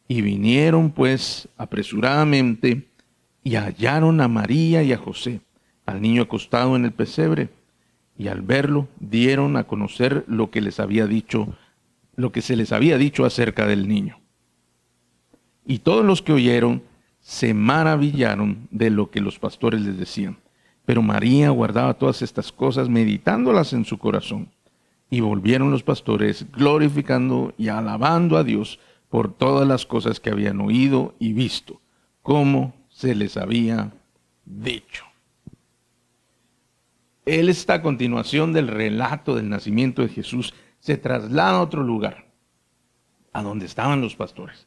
Y 0.09 0.21
vinieron 0.21 0.90
pues 0.90 1.49
apresuradamente 1.56 2.88
y 3.42 3.56
hallaron 3.56 4.21
a 4.21 4.28
María 4.28 4.83
y 4.83 4.92
a 4.92 4.99
José, 4.99 5.40
al 5.87 6.02
niño 6.02 6.23
acostado 6.23 6.76
en 6.76 6.85
el 6.85 6.92
pesebre, 6.92 7.49
y 8.16 8.28
al 8.28 8.42
verlo 8.42 8.88
dieron 9.00 9.56
a 9.56 9.64
conocer 9.64 10.25
lo 10.28 10.50
que 10.50 10.61
les 10.61 10.80
había 10.80 11.06
dicho, 11.06 11.56
lo 12.16 12.33
que 12.33 12.42
se 12.42 12.56
les 12.56 12.73
había 12.73 12.99
dicho 12.99 13.25
acerca 13.25 13.66
del 13.66 13.88
niño. 13.88 14.21
Y 15.66 15.78
todos 15.78 16.04
los 16.04 16.23
que 16.23 16.33
oyeron 16.33 16.83
se 17.21 17.54
maravillaron 17.54 18.68
de 18.71 18.90
lo 18.90 19.11
que 19.11 19.21
los 19.21 19.38
pastores 19.38 19.80
les 19.80 19.99
decían. 19.99 20.37
Pero 20.85 21.00
María 21.00 21.49
guardaba 21.50 21.94
todas 21.94 22.21
estas 22.21 22.52
cosas, 22.52 22.88
meditándolas 22.88 23.73
en 23.73 23.87
su 23.87 23.99
corazón. 23.99 24.50
Y 25.09 25.21
volvieron 25.21 25.71
los 25.71 25.83
pastores 25.83 26.47
glorificando 26.52 27.54
y 27.56 27.68
alabando 27.68 28.37
a 28.37 28.44
Dios 28.44 28.78
por 29.09 29.33
todas 29.33 29.66
las 29.66 29.87
cosas 29.87 30.21
que 30.21 30.30
habían 30.30 30.61
oído 30.61 31.14
y 31.18 31.33
visto, 31.33 31.80
como 32.21 32.75
se 32.90 33.14
les 33.14 33.37
había 33.37 33.92
dicho. 34.44 35.04
Él 37.26 37.54
continuación 37.82 38.52
del 38.52 38.68
relato 38.68 39.34
del 39.34 39.48
nacimiento 39.48 40.02
de 40.02 40.08
Jesús, 40.08 40.54
se 40.78 40.98
traslada 40.98 41.58
a 41.58 41.62
otro 41.62 41.82
lugar, 41.82 42.26
a 43.32 43.42
donde 43.42 43.64
estaban 43.64 44.02
los 44.02 44.14
pastores. 44.14 44.66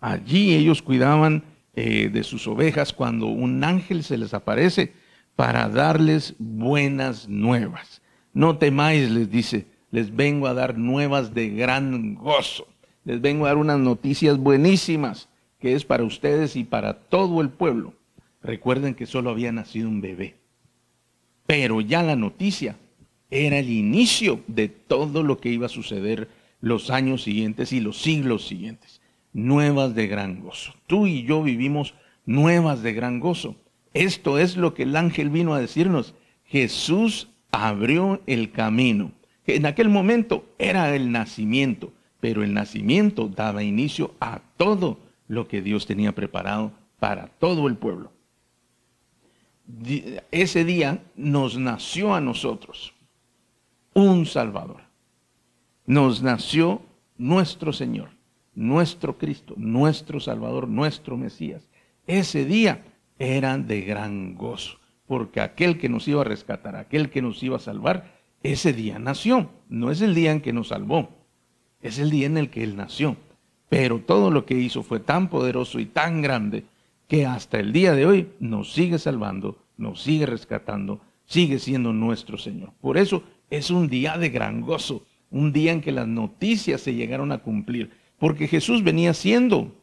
Allí 0.00 0.54
ellos 0.54 0.80
cuidaban 0.80 1.44
eh, 1.74 2.08
de 2.08 2.24
sus 2.24 2.46
ovejas 2.46 2.92
cuando 2.92 3.26
un 3.26 3.62
ángel 3.62 4.02
se 4.02 4.16
les 4.16 4.32
aparece 4.32 4.94
para 5.36 5.68
darles 5.68 6.34
buenas 6.38 7.28
nuevas. 7.28 8.02
No 8.32 8.56
temáis, 8.58 9.10
les 9.10 9.30
dice, 9.30 9.66
les 9.90 10.14
vengo 10.14 10.46
a 10.46 10.54
dar 10.54 10.78
nuevas 10.78 11.34
de 11.34 11.50
gran 11.50 12.14
gozo. 12.14 12.66
Les 13.04 13.20
vengo 13.20 13.44
a 13.44 13.48
dar 13.48 13.58
unas 13.58 13.78
noticias 13.78 14.38
buenísimas 14.38 15.28
que 15.58 15.74
es 15.74 15.84
para 15.84 16.04
ustedes 16.04 16.56
y 16.56 16.64
para 16.64 16.94
todo 16.94 17.40
el 17.40 17.50
pueblo. 17.50 17.94
Recuerden 18.42 18.94
que 18.94 19.06
solo 19.06 19.30
había 19.30 19.52
nacido 19.52 19.88
un 19.88 20.00
bebé. 20.00 20.36
Pero 21.48 21.80
ya 21.80 22.04
la 22.04 22.14
noticia 22.14 22.76
era 23.28 23.58
el 23.58 23.70
inicio 23.70 24.44
de 24.46 24.68
todo 24.68 25.24
lo 25.24 25.38
que 25.38 25.48
iba 25.48 25.66
a 25.66 25.68
suceder 25.68 26.28
los 26.60 26.90
años 26.90 27.24
siguientes 27.24 27.72
y 27.72 27.80
los 27.80 28.00
siglos 28.00 28.46
siguientes. 28.46 29.00
Nuevas 29.32 29.96
de 29.96 30.06
gran 30.06 30.38
gozo. 30.38 30.74
Tú 30.86 31.08
y 31.08 31.24
yo 31.24 31.42
vivimos 31.42 31.94
nuevas 32.24 32.84
de 32.84 32.92
gran 32.92 33.18
gozo. 33.18 33.56
Esto 33.92 34.38
es 34.38 34.56
lo 34.56 34.74
que 34.74 34.84
el 34.84 34.94
ángel 34.94 35.30
vino 35.30 35.54
a 35.54 35.60
decirnos. 35.60 36.14
Jesús 36.44 37.26
abrió 37.50 38.22
el 38.28 38.52
camino 38.52 39.10
en 39.48 39.64
aquel 39.64 39.88
momento 39.88 40.44
era 40.58 40.94
el 40.94 41.10
nacimiento, 41.10 41.90
pero 42.20 42.44
el 42.44 42.52
nacimiento 42.52 43.28
daba 43.28 43.62
inicio 43.62 44.14
a 44.20 44.42
todo 44.58 44.98
lo 45.26 45.48
que 45.48 45.62
Dios 45.62 45.86
tenía 45.86 46.14
preparado 46.14 46.72
para 46.98 47.28
todo 47.28 47.66
el 47.66 47.76
pueblo. 47.76 48.12
Ese 50.30 50.64
día 50.64 51.02
nos 51.14 51.58
nació 51.58 52.14
a 52.14 52.20
nosotros 52.20 52.94
un 53.92 54.24
Salvador. 54.24 54.82
Nos 55.86 56.22
nació 56.22 56.82
nuestro 57.18 57.72
Señor, 57.72 58.10
nuestro 58.54 59.18
Cristo, 59.18 59.54
nuestro 59.56 60.20
Salvador, 60.20 60.68
nuestro 60.68 61.16
Mesías. 61.16 61.68
Ese 62.06 62.44
día 62.44 62.84
era 63.18 63.58
de 63.58 63.82
gran 63.82 64.34
gozo, 64.34 64.78
porque 65.06 65.40
aquel 65.40 65.78
que 65.78 65.88
nos 65.88 66.08
iba 66.08 66.22
a 66.22 66.24
rescatar, 66.24 66.76
aquel 66.76 67.10
que 67.10 67.20
nos 67.20 67.42
iba 67.42 67.56
a 67.56 67.60
salvar, 67.60 68.18
ese 68.42 68.72
día 68.72 68.98
nació. 68.98 69.50
No 69.68 69.90
es 69.90 70.00
el 70.00 70.14
día 70.14 70.32
en 70.32 70.40
que 70.40 70.52
nos 70.52 70.68
salvó, 70.68 71.10
es 71.82 71.98
el 71.98 72.10
día 72.10 72.26
en 72.26 72.38
el 72.38 72.50
que 72.50 72.62
Él 72.62 72.76
nació. 72.76 73.16
Pero 73.68 74.00
todo 74.00 74.30
lo 74.30 74.46
que 74.46 74.54
hizo 74.54 74.82
fue 74.82 75.00
tan 75.00 75.28
poderoso 75.28 75.78
y 75.78 75.84
tan 75.84 76.22
grande 76.22 76.64
que 77.08 77.24
hasta 77.24 77.58
el 77.58 77.72
día 77.72 77.94
de 77.94 78.06
hoy 78.06 78.28
nos 78.38 78.72
sigue 78.72 78.98
salvando, 78.98 79.64
nos 79.78 80.02
sigue 80.02 80.26
rescatando, 80.26 81.00
sigue 81.24 81.58
siendo 81.58 81.92
nuestro 81.92 82.36
Señor. 82.36 82.72
Por 82.80 82.98
eso 82.98 83.24
es 83.50 83.70
un 83.70 83.88
día 83.88 84.18
de 84.18 84.28
gran 84.28 84.60
gozo, 84.60 85.06
un 85.30 85.52
día 85.52 85.72
en 85.72 85.80
que 85.80 85.90
las 85.90 86.06
noticias 86.06 86.82
se 86.82 86.94
llegaron 86.94 87.32
a 87.32 87.38
cumplir, 87.38 87.90
porque 88.18 88.46
Jesús 88.46 88.84
venía 88.84 89.14
siendo 89.14 89.74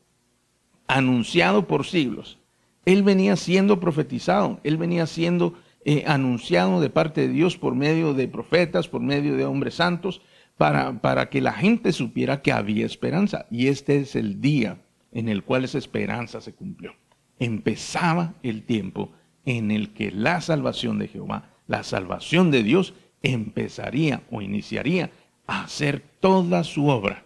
anunciado 0.87 1.67
por 1.67 1.85
siglos. 1.85 2.37
Él 2.85 3.01
venía 3.01 3.35
siendo 3.35 3.79
profetizado, 3.79 4.59
él 4.63 4.77
venía 4.77 5.07
siendo 5.07 5.55
eh, 5.83 6.03
anunciado 6.05 6.79
de 6.79 6.91
parte 6.91 7.21
de 7.21 7.29
Dios 7.29 7.57
por 7.57 7.73
medio 7.73 8.13
de 8.13 8.27
profetas, 8.27 8.87
por 8.87 9.01
medio 9.01 9.35
de 9.35 9.45
hombres 9.45 9.75
santos, 9.75 10.21
para, 10.57 11.01
para 11.01 11.29
que 11.31 11.41
la 11.41 11.53
gente 11.53 11.91
supiera 11.91 12.43
que 12.43 12.51
había 12.51 12.85
esperanza. 12.85 13.47
Y 13.49 13.67
este 13.67 13.97
es 13.97 14.15
el 14.15 14.41
día 14.41 14.77
en 15.11 15.27
el 15.27 15.43
cual 15.43 15.63
esa 15.63 15.79
esperanza 15.79 16.39
se 16.39 16.53
cumplió. 16.53 16.93
Empezaba 17.39 18.33
el 18.43 18.63
tiempo 18.63 19.11
en 19.45 19.71
el 19.71 19.93
que 19.93 20.11
la 20.11 20.41
salvación 20.41 20.99
de 20.99 21.07
Jehová, 21.07 21.49
la 21.67 21.83
salvación 21.83 22.51
de 22.51 22.63
Dios, 22.63 22.93
empezaría 23.21 24.23
o 24.31 24.41
iniciaría 24.41 25.11
a 25.47 25.63
hacer 25.63 26.03
toda 26.19 26.63
su 26.63 26.87
obra. 26.87 27.23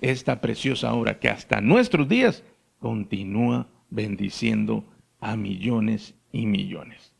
Esta 0.00 0.40
preciosa 0.40 0.92
obra 0.94 1.18
que 1.18 1.28
hasta 1.28 1.60
nuestros 1.60 2.08
días 2.08 2.42
continúa 2.80 3.68
bendiciendo 3.90 4.84
a 5.20 5.36
millones 5.36 6.14
y 6.32 6.46
millones. 6.46 7.12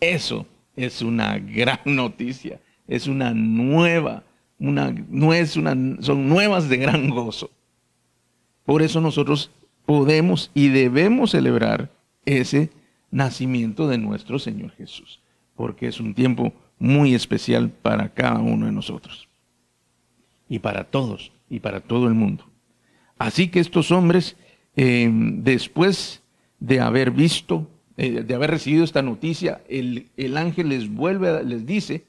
Eso 0.00 0.46
es 0.74 1.02
una 1.02 1.38
gran 1.38 1.80
noticia, 1.84 2.60
es 2.86 3.06
una 3.06 3.32
nueva, 3.34 4.24
una, 4.58 4.92
no 5.08 5.32
es 5.34 5.56
una, 5.56 5.76
son 6.00 6.28
nuevas 6.28 6.68
de 6.68 6.78
gran 6.78 7.10
gozo. 7.10 7.50
Por 8.64 8.82
eso 8.82 9.00
nosotros 9.00 9.50
podemos 9.88 10.50
y 10.52 10.68
debemos 10.68 11.30
celebrar 11.30 11.90
ese 12.26 12.68
nacimiento 13.10 13.88
de 13.88 13.96
nuestro 13.96 14.38
Señor 14.38 14.72
Jesús, 14.72 15.22
porque 15.56 15.88
es 15.88 15.98
un 15.98 16.12
tiempo 16.12 16.52
muy 16.78 17.14
especial 17.14 17.70
para 17.70 18.12
cada 18.12 18.38
uno 18.40 18.66
de 18.66 18.72
nosotros. 18.72 19.26
y 20.50 20.58
para 20.58 20.84
todos 20.84 21.32
y 21.48 21.60
para 21.60 21.80
todo 21.80 22.06
el 22.06 22.12
mundo. 22.12 22.44
Así 23.18 23.48
que 23.48 23.60
estos 23.60 23.90
hombres, 23.90 24.36
eh, 24.76 25.10
después 25.10 26.22
de 26.60 26.80
haber 26.80 27.10
visto, 27.10 27.66
eh, 27.96 28.22
de 28.22 28.34
haber 28.34 28.50
recibido 28.50 28.84
esta 28.84 29.00
noticia, 29.00 29.62
el, 29.68 30.08
el 30.18 30.36
ángel 30.36 30.68
les 30.68 30.90
vuelve, 30.90 31.44
les 31.44 31.64
dice 31.64 32.04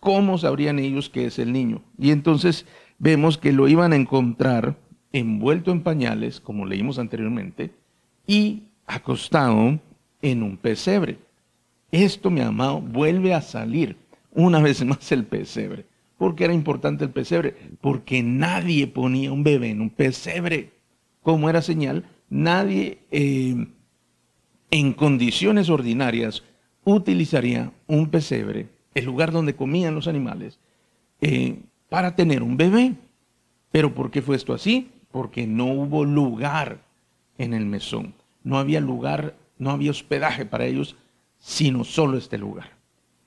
cómo 0.00 0.36
sabrían 0.36 0.78
ellos 0.78 1.08
que 1.08 1.26
es 1.26 1.38
el 1.38 1.52
niño. 1.52 1.82
Y 1.98 2.10
entonces 2.10 2.66
vemos 2.98 3.38
que 3.38 3.52
lo 3.52 3.68
iban 3.68 3.94
a 3.94 3.96
encontrar 3.96 4.76
envuelto 5.12 5.70
en 5.70 5.82
pañales, 5.82 6.40
como 6.40 6.66
leímos 6.66 6.98
anteriormente, 6.98 7.72
y 8.26 8.64
acostado 8.86 9.78
en 10.22 10.42
un 10.42 10.56
pesebre. 10.56 11.18
Esto, 11.90 12.30
mi 12.30 12.40
amado, 12.40 12.80
vuelve 12.80 13.34
a 13.34 13.40
salir 13.40 13.96
una 14.32 14.60
vez 14.60 14.84
más 14.84 15.10
el 15.12 15.24
pesebre. 15.24 15.86
¿Por 16.18 16.34
qué 16.34 16.44
era 16.44 16.54
importante 16.54 17.04
el 17.04 17.10
pesebre? 17.10 17.56
Porque 17.80 18.22
nadie 18.22 18.86
ponía 18.86 19.32
un 19.32 19.44
bebé 19.44 19.70
en 19.70 19.80
un 19.80 19.90
pesebre. 19.90 20.72
Como 21.22 21.50
era 21.50 21.62
señal, 21.62 22.04
nadie 22.30 22.98
eh, 23.10 23.66
en 24.70 24.92
condiciones 24.92 25.68
ordinarias 25.68 26.42
utilizaría 26.84 27.72
un 27.86 28.10
pesebre, 28.10 28.68
el 28.94 29.04
lugar 29.04 29.32
donde 29.32 29.56
comían 29.56 29.94
los 29.94 30.06
animales, 30.06 30.58
eh, 31.20 31.62
para 31.88 32.14
tener 32.14 32.42
un 32.42 32.56
bebé. 32.56 32.94
¿Pero 33.70 33.94
por 33.94 34.10
qué 34.10 34.22
fue 34.22 34.36
esto 34.36 34.54
así? 34.54 34.90
Porque 35.16 35.46
no 35.46 35.64
hubo 35.64 36.04
lugar 36.04 36.82
en 37.38 37.54
el 37.54 37.64
mesón. 37.64 38.12
No 38.44 38.58
había 38.58 38.82
lugar, 38.82 39.34
no 39.56 39.70
había 39.70 39.90
hospedaje 39.90 40.44
para 40.44 40.66
ellos, 40.66 40.94
sino 41.38 41.84
solo 41.84 42.18
este 42.18 42.36
lugar. 42.36 42.72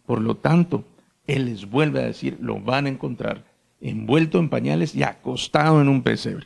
Por 0.06 0.22
lo 0.22 0.38
tanto, 0.38 0.84
Él 1.26 1.46
les 1.46 1.68
vuelve 1.68 2.00
a 2.00 2.06
decir, 2.06 2.38
lo 2.42 2.60
van 2.60 2.86
a 2.86 2.90
encontrar 2.90 3.44
envuelto 3.82 4.38
en 4.38 4.50
pañales 4.50 4.94
y 4.94 5.02
acostado 5.02 5.82
en 5.82 5.90
un 5.90 6.04
pesebre. 6.04 6.46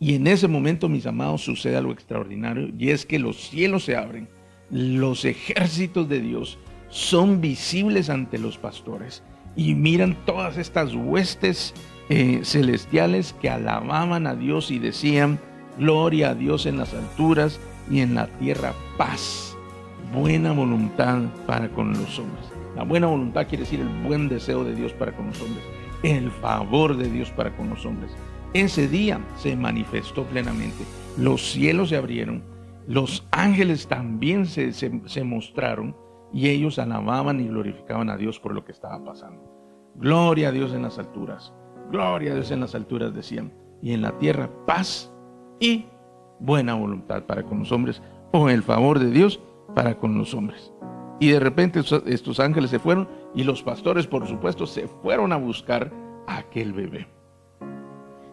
Y 0.00 0.16
en 0.16 0.26
ese 0.26 0.48
momento, 0.48 0.88
mis 0.88 1.06
amados, 1.06 1.42
sucede 1.42 1.76
algo 1.76 1.92
extraordinario, 1.92 2.70
y 2.76 2.90
es 2.90 3.06
que 3.06 3.20
los 3.20 3.36
cielos 3.36 3.84
se 3.84 3.94
abren, 3.94 4.28
los 4.72 5.24
ejércitos 5.24 6.08
de 6.08 6.18
Dios 6.18 6.58
son 6.88 7.40
visibles 7.40 8.10
ante 8.10 8.38
los 8.38 8.58
pastores, 8.58 9.22
y 9.54 9.76
miran 9.76 10.16
todas 10.26 10.58
estas 10.58 10.92
huestes 10.96 11.74
eh, 12.08 12.40
celestiales 12.42 13.34
que 13.34 13.50
alababan 13.50 14.26
a 14.26 14.34
Dios 14.34 14.70
y 14.70 14.78
decían, 14.78 15.38
gloria 15.78 16.30
a 16.30 16.34
Dios 16.34 16.66
en 16.66 16.78
las 16.78 16.94
alturas 16.94 17.60
y 17.90 18.00
en 18.00 18.14
la 18.14 18.26
tierra 18.38 18.72
paz, 18.96 19.56
buena 20.12 20.52
voluntad 20.52 21.22
para 21.46 21.68
con 21.68 21.92
los 21.92 22.18
hombres. 22.18 22.46
La 22.76 22.84
buena 22.84 23.06
voluntad 23.08 23.46
quiere 23.46 23.64
decir 23.64 23.80
el 23.80 23.88
buen 24.06 24.28
deseo 24.28 24.64
de 24.64 24.74
Dios 24.74 24.92
para 24.92 25.12
con 25.12 25.26
los 25.26 25.40
hombres, 25.42 25.64
el 26.02 26.30
favor 26.30 26.96
de 26.96 27.10
Dios 27.10 27.30
para 27.30 27.56
con 27.56 27.70
los 27.70 27.84
hombres. 27.84 28.12
Ese 28.54 28.88
día 28.88 29.20
se 29.36 29.54
manifestó 29.56 30.24
plenamente. 30.24 30.84
Los 31.18 31.50
cielos 31.50 31.90
se 31.90 31.96
abrieron, 31.96 32.42
los 32.86 33.26
ángeles 33.32 33.86
también 33.86 34.46
se, 34.46 34.72
se 34.72 35.24
mostraron 35.24 35.94
y 36.32 36.48
ellos 36.48 36.78
alababan 36.78 37.40
y 37.40 37.48
glorificaban 37.48 38.10
a 38.10 38.16
Dios 38.16 38.38
por 38.40 38.54
lo 38.54 38.64
que 38.64 38.72
estaba 38.72 39.04
pasando. 39.04 39.42
Gloria 39.96 40.48
a 40.48 40.52
Dios 40.52 40.72
en 40.72 40.82
las 40.82 40.98
alturas, 40.98 41.52
gloria 41.90 42.32
a 42.32 42.34
Dios 42.34 42.50
en 42.50 42.60
las 42.60 42.74
alturas, 42.74 43.14
decían, 43.14 43.52
y 43.82 43.92
en 43.92 44.02
la 44.02 44.18
tierra 44.18 44.50
paz 44.66 45.12
y 45.60 45.86
buena 46.40 46.74
voluntad 46.74 47.24
para 47.24 47.42
con 47.42 47.60
los 47.60 47.72
hombres, 47.72 48.02
o 48.32 48.48
el 48.48 48.62
favor 48.62 48.98
de 48.98 49.10
Dios 49.10 49.40
para 49.74 49.98
con 49.98 50.16
los 50.16 50.34
hombres. 50.34 50.72
Y 51.20 51.30
de 51.30 51.40
repente 51.40 51.80
estos 52.06 52.40
ángeles 52.40 52.70
se 52.70 52.78
fueron 52.78 53.08
y 53.34 53.42
los 53.44 53.62
pastores, 53.62 54.06
por 54.06 54.26
supuesto, 54.26 54.66
se 54.66 54.86
fueron 54.86 55.32
a 55.32 55.36
buscar 55.36 55.92
a 56.26 56.38
aquel 56.38 56.72
bebé. 56.72 57.08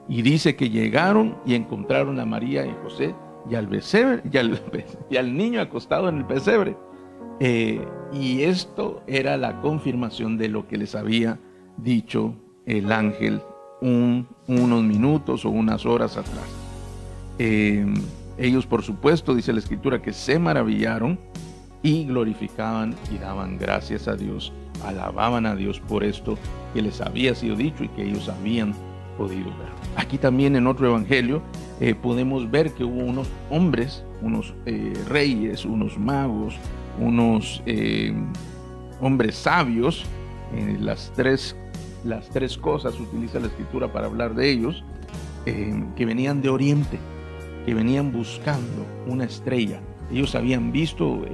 Y 0.07 0.21
dice 0.21 0.55
que 0.55 0.69
llegaron 0.69 1.37
y 1.45 1.55
encontraron 1.55 2.19
a 2.19 2.25
María 2.25 2.65
y 2.65 2.75
José 2.83 3.15
y 3.49 3.55
al, 3.55 3.67
pesebre, 3.67 4.21
y 5.09 5.17
al 5.17 5.35
niño 5.35 5.61
acostado 5.61 6.09
en 6.09 6.17
el 6.17 6.25
pesebre. 6.25 6.77
Eh, 7.39 7.85
y 8.13 8.43
esto 8.43 9.01
era 9.07 9.35
la 9.35 9.59
confirmación 9.61 10.37
de 10.37 10.49
lo 10.49 10.67
que 10.67 10.77
les 10.77 10.95
había 10.95 11.39
dicho 11.77 12.35
el 12.65 12.91
ángel 12.91 13.41
unos 13.81 14.83
minutos 14.83 15.45
o 15.45 15.49
unas 15.49 15.85
horas 15.85 16.17
atrás. 16.17 16.45
Eh, 17.37 17.85
ellos, 18.37 18.65
por 18.65 18.81
supuesto, 18.83 19.35
dice 19.35 19.53
la 19.53 19.59
escritura, 19.59 20.01
que 20.01 20.13
se 20.13 20.39
maravillaron 20.39 21.19
y 21.83 22.05
glorificaban 22.05 22.95
y 23.13 23.17
daban 23.17 23.57
gracias 23.57 24.07
a 24.07 24.15
Dios, 24.15 24.51
alababan 24.83 25.45
a 25.45 25.55
Dios 25.55 25.79
por 25.79 26.03
esto 26.03 26.37
que 26.73 26.81
les 26.81 26.99
había 27.01 27.35
sido 27.35 27.55
dicho 27.55 27.83
y 27.83 27.89
que 27.89 28.03
ellos 28.03 28.27
habían 28.29 28.73
podido 29.17 29.45
ver. 29.45 29.69
Aquí 29.95 30.17
también 30.17 30.55
en 30.55 30.67
otro 30.67 30.87
evangelio 30.87 31.41
eh, 31.79 31.93
podemos 31.93 32.49
ver 32.49 32.71
que 32.71 32.83
hubo 32.83 33.03
unos 33.03 33.27
hombres, 33.49 34.03
unos 34.21 34.53
reyes, 35.07 35.63
unos 35.63 35.97
magos, 35.97 36.55
unos 36.99 37.61
eh, 37.65 38.13
hombres 39.01 39.35
sabios, 39.35 40.05
eh, 40.53 40.77
las, 40.79 41.11
tres, 41.15 41.55
las 42.05 42.29
tres 42.29 42.57
cosas 42.57 42.99
utiliza 42.99 43.39
la 43.39 43.47
escritura 43.47 43.91
para 43.91 44.07
hablar 44.07 44.35
de 44.35 44.49
ellos, 44.49 44.83
eh, 45.45 45.83
que 45.95 46.05
venían 46.05 46.41
de 46.41 46.49
Oriente, 46.49 46.99
que 47.65 47.73
venían 47.73 48.11
buscando 48.11 48.85
una 49.07 49.25
estrella. 49.25 49.79
Ellos 50.11 50.35
habían 50.35 50.71
visto, 50.71 51.25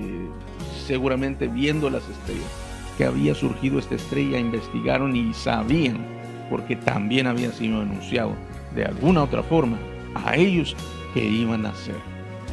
seguramente 0.88 1.48
viendo 1.48 1.90
las 1.90 2.08
estrellas, 2.08 2.50
que 2.98 3.06
había 3.06 3.36
surgido 3.36 3.80
esta 3.80 3.96
estrella, 3.96 4.40
investigaron 4.40 5.16
y 5.16 5.34
sabían, 5.34 6.06
porque 6.50 6.76
también 6.76 7.28
había 7.28 7.52
sido 7.52 7.82
anunciado 7.82 8.34
de 8.74 8.86
alguna 8.86 9.24
otra 9.24 9.44
forma 9.44 9.78
a 10.16 10.36
ellos 10.36 10.76
que 11.14 11.24
iban 11.24 11.66
a 11.66 11.76
ser 11.76 11.96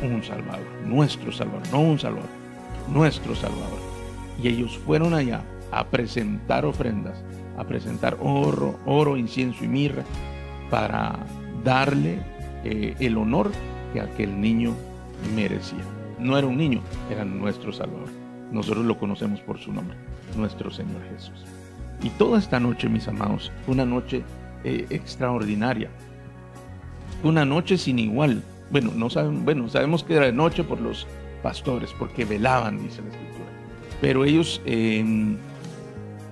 un 0.03 0.23
Salvador, 0.23 0.67
nuestro 0.85 1.33
Salvador, 1.33 1.63
no 1.73 1.81
un 1.81 1.99
Salvador, 1.99 2.29
nuestro 2.93 3.35
Salvador. 3.35 3.79
Y 4.43 4.49
ellos 4.49 4.79
fueron 4.79 5.15
allá 5.15 5.43
a 5.71 5.87
presentar 5.87 6.65
ofrendas, 6.65 7.23
a 7.59 7.65
presentar 7.65 8.17
oro, 8.21 8.79
oro, 8.87 9.17
incienso 9.17 9.65
y 9.65 9.69
mirra, 9.69 10.05
para 10.71 11.19
darle 11.65 12.21
eh, 12.65 12.95
el 13.01 13.17
honor 13.17 13.51
que 13.93 14.01
aquel 14.01 14.41
niño 14.41 14.75
merecía. 15.35 15.83
No 16.19 16.39
era 16.39 16.47
un 16.47 16.57
niño, 16.57 16.81
era 17.11 17.25
nuestro 17.25 17.73
Salvador. 17.73 18.09
Nosotros 18.53 18.85
lo 18.85 18.99
conocemos 18.99 19.41
por 19.41 19.59
su 19.59 19.73
nombre, 19.73 19.97
nuestro 20.37 20.71
Señor 20.71 21.03
Jesús. 21.13 21.45
Y 22.03 22.11
toda 22.11 22.39
esta 22.39 22.61
noche, 22.61 22.89
mis 22.89 23.09
amados, 23.09 23.53
fue 23.65 23.75
una 23.75 23.85
noche 23.85 24.23
eh, 24.65 24.87
extraordinaria. 24.91 25.91
Una 27.25 27.45
noche 27.45 27.77
sin 27.77 27.99
igual. 27.99 28.43
Bueno, 28.71 28.93
no 28.95 29.11
saben, 29.11 29.45
bueno, 29.45 29.69
sabemos 29.69 30.05
que 30.05 30.15
era 30.15 30.27
de 30.27 30.33
noche 30.33 30.63
por 30.63 30.81
los 30.81 31.07
pastores, 31.43 31.91
porque 31.99 32.25
velaban, 32.25 32.79
dice 32.83 33.03
la 33.03 33.09
escritura. 33.09 33.47
Pero 34.01 34.25
ellos 34.25 34.61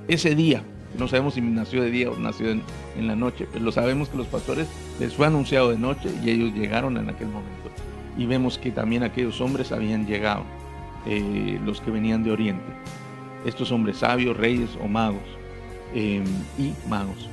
ese 0.08 0.34
día, 0.36 0.62
no 0.98 1.08
sabemos 1.08 1.34
si 1.34 1.40
nació 1.40 1.82
de 1.82 1.90
día 1.90 2.10
o 2.10 2.16
nació 2.16 2.50
en, 2.50 2.62
la 2.96 3.16
noche, 3.16 3.46
pero 3.52 3.64
lo 3.64 3.72
sabemos 3.72 4.08
que 4.08 4.16
los 4.16 4.26
pastores 4.26 4.68
les 4.98 5.14
fue 5.14 5.26
anunciado 5.26 5.70
de 5.70 5.78
noche 5.78 6.10
y 6.24 6.30
ellos 6.30 6.54
llegaron 6.54 6.96
en 6.96 7.08
aquel 7.10 7.28
momento. 7.28 7.70
Y 8.16 8.26
vemos 8.26 8.58
que 8.58 8.70
también 8.70 9.02
aquellos 9.02 9.40
hombres 9.40 9.72
habían 9.72 10.06
llegado, 10.06 10.44
eh, 11.06 11.60
los 11.64 11.80
que 11.80 11.90
venían 11.90 12.24
de 12.24 12.32
Oriente, 12.32 12.72
estos 13.44 13.70
hombres 13.70 13.98
sabios, 13.98 14.36
reyes 14.36 14.70
o 14.82 14.88
magos, 14.88 15.22
em, 15.94 16.24
y 16.58 16.72
magos, 16.88 17.28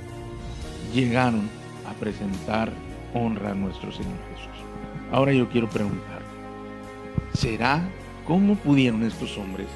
llegaron 0.94 1.50
a 1.89 1.94
presentar 1.94 2.72
honra 3.13 3.52
a 3.52 3.56
nuestro 3.56 3.92
Señor 3.92 4.18
Jesús. 4.36 4.66
Ahora 5.12 5.32
yo 5.32 5.48
quiero 5.48 5.70
preguntar, 5.70 6.13
¿Será 7.34 7.84
cómo 8.28 8.56
pudieron 8.56 9.04
estos 9.04 9.38
hombres 9.38 9.68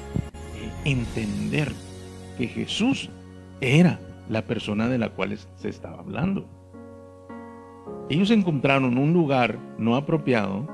eh, 0.56 0.70
entender 0.84 1.72
que 2.36 2.46
Jesús 2.46 3.10
era 3.60 3.98
la 4.28 4.42
persona 4.42 4.88
de 4.88 4.98
la 4.98 5.10
cual 5.10 5.36
se 5.56 5.68
estaba 5.68 5.98
hablando? 5.98 6.46
Ellos 8.08 8.30
encontraron 8.30 8.96
un 8.96 9.12
lugar 9.12 9.58
no 9.78 9.96
apropiado, 9.96 10.66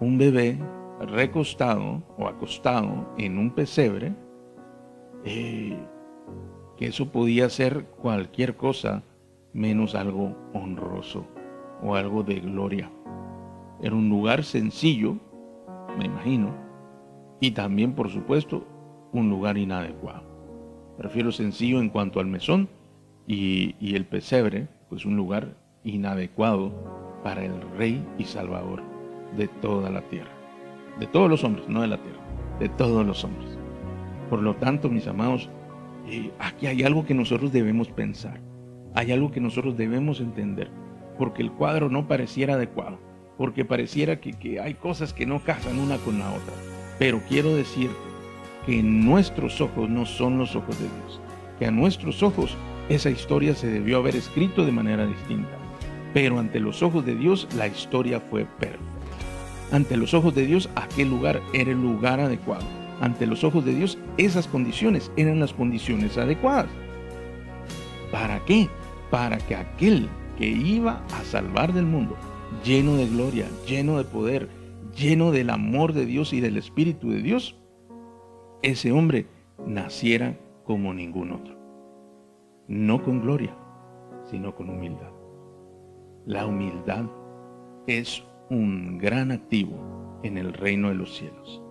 un 0.00 0.16
bebé 0.16 0.58
recostado 1.00 2.02
o 2.16 2.28
acostado 2.28 3.12
en 3.18 3.38
un 3.38 3.50
pesebre, 3.50 4.14
eh, 5.24 5.76
que 6.76 6.86
eso 6.86 7.10
podía 7.10 7.48
ser 7.48 7.84
cualquier 8.00 8.56
cosa 8.56 9.02
menos 9.52 9.94
algo 9.94 10.36
honroso 10.54 11.26
o 11.82 11.96
algo 11.96 12.22
de 12.22 12.40
gloria. 12.40 12.90
Era 13.82 13.96
un 13.96 14.08
lugar 14.08 14.44
sencillo, 14.44 15.16
me 15.98 16.04
imagino, 16.04 16.54
y 17.40 17.52
también, 17.52 17.94
por 17.94 18.10
supuesto, 18.10 18.66
un 19.12 19.30
lugar 19.30 19.58
inadecuado. 19.58 20.29
Prefiero 21.00 21.32
sencillo 21.32 21.80
en 21.80 21.88
cuanto 21.88 22.20
al 22.20 22.26
mesón 22.26 22.68
y, 23.26 23.74
el 23.96 24.04
pesebre, 24.04 24.68
pues 24.90 25.06
un 25.06 25.16
lugar 25.16 25.56
inadecuado 25.82 26.74
para 27.24 27.42
el 27.42 27.58
Rey 27.78 28.06
y 28.18 28.24
Salvador 28.24 28.82
de 29.34 29.48
toda 29.48 29.88
la 29.88 30.02
tierra. 30.10 30.28
De 30.98 31.06
todos 31.06 31.30
los 31.30 31.42
hombres, 31.42 31.66
no 31.70 31.80
de 31.80 31.88
la 31.88 31.96
tierra, 31.96 32.20
de 32.58 32.68
todos 32.68 33.06
los 33.06 33.24
hombres. 33.24 33.48
Por 34.28 34.42
lo 34.42 34.56
tanto, 34.56 34.90
mis 34.90 35.06
amados, 35.06 35.48
eh, 36.06 36.32
aquí 36.38 36.66
hay 36.66 36.82
algo 36.82 37.06
que 37.06 37.14
nosotros 37.14 37.50
debemos 37.50 37.88
pensar. 37.88 38.38
hay 38.94 39.10
algo 39.10 39.30
que 39.30 39.40
nosotros 39.40 39.78
debemos 39.78 40.20
entender, 40.20 40.70
porque 41.16 41.40
el 41.40 41.50
cuadro 41.50 41.88
no 41.88 42.08
pareciera 42.08 42.54
adecuado, 42.54 42.98
porque 43.38 43.64
pareciera 43.64 44.20
que, 44.20 44.34
que 44.34 44.60
hay 44.60 44.74
cosas 44.74 45.14
que 45.14 45.24
no 45.24 45.42
casan 45.44 45.78
una 45.78 45.96
con 45.96 46.18
la 46.18 46.28
otra. 46.30 46.52
Pero 46.98 47.22
quiero 47.26 47.54
decir 47.54 47.88
que 48.66 48.82
nuestros 48.82 49.60
ojos 49.60 49.88
no 49.88 50.06
son 50.06 50.38
los 50.38 50.56
ojos 50.56 50.78
de 50.78 50.84
Dios, 50.84 51.20
que 51.58 51.66
a 51.66 51.70
nuestros 51.70 52.22
ojos 52.22 52.56
esa 52.88 53.10
historia 53.10 53.54
se 53.54 53.68
debió 53.68 53.98
haber 53.98 54.16
escrito 54.16 54.64
de 54.64 54.72
manera 54.72 55.06
distinta. 55.06 55.56
Pero 56.12 56.38
ante 56.38 56.58
los 56.58 56.82
ojos 56.82 57.06
de 57.06 57.14
Dios 57.14 57.48
la 57.56 57.68
historia 57.68 58.20
fue 58.20 58.44
perfecta. 58.58 58.90
Ante 59.72 59.96
los 59.96 60.14
ojos 60.14 60.34
de 60.34 60.46
Dios 60.46 60.68
aquel 60.74 61.08
lugar 61.08 61.40
era 61.52 61.70
el 61.70 61.80
lugar 61.80 62.18
adecuado. 62.18 62.64
Ante 63.00 63.26
los 63.26 63.44
ojos 63.44 63.64
de 63.64 63.74
Dios 63.74 63.98
esas 64.18 64.48
condiciones 64.48 65.12
eran 65.16 65.38
las 65.38 65.52
condiciones 65.52 66.18
adecuadas. 66.18 66.66
¿Para 68.10 68.44
qué? 68.44 68.68
Para 69.10 69.38
que 69.38 69.54
aquel 69.54 70.08
que 70.36 70.48
iba 70.48 71.04
a 71.14 71.24
salvar 71.24 71.72
del 71.72 71.86
mundo, 71.86 72.16
lleno 72.64 72.96
de 72.96 73.06
gloria, 73.06 73.46
lleno 73.66 73.96
de 73.98 74.04
poder, 74.04 74.48
lleno 74.96 75.30
del 75.30 75.50
amor 75.50 75.92
de 75.92 76.04
Dios 76.04 76.32
y 76.32 76.40
del 76.40 76.56
Espíritu 76.56 77.10
de 77.10 77.22
Dios, 77.22 77.59
ese 78.62 78.92
hombre 78.92 79.26
naciera 79.66 80.38
como 80.64 80.92
ningún 80.92 81.32
otro. 81.32 81.56
No 82.68 83.02
con 83.02 83.20
gloria, 83.20 83.56
sino 84.24 84.54
con 84.54 84.68
humildad. 84.68 85.12
La 86.26 86.46
humildad 86.46 87.06
es 87.86 88.22
un 88.50 88.98
gran 88.98 89.32
activo 89.32 90.20
en 90.22 90.36
el 90.36 90.52
reino 90.52 90.88
de 90.88 90.94
los 90.94 91.16
cielos. 91.16 91.62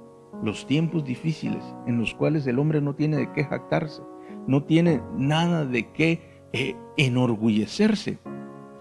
Los 0.44 0.66
tiempos 0.66 1.04
difíciles 1.04 1.64
en 1.86 2.00
los 2.00 2.16
cuales 2.16 2.48
el 2.48 2.58
hombre 2.60 2.82
no 2.82 2.96
tiene 2.96 3.18
de 3.18 3.32
qué 3.34 3.44
jactarse, 3.44 4.02
no 4.48 4.64
tiene 4.64 5.02
nada 5.16 5.66
de 5.66 5.92
qué 5.92 6.48
eh, 6.54 6.76
enorgullecerse. 6.98 8.18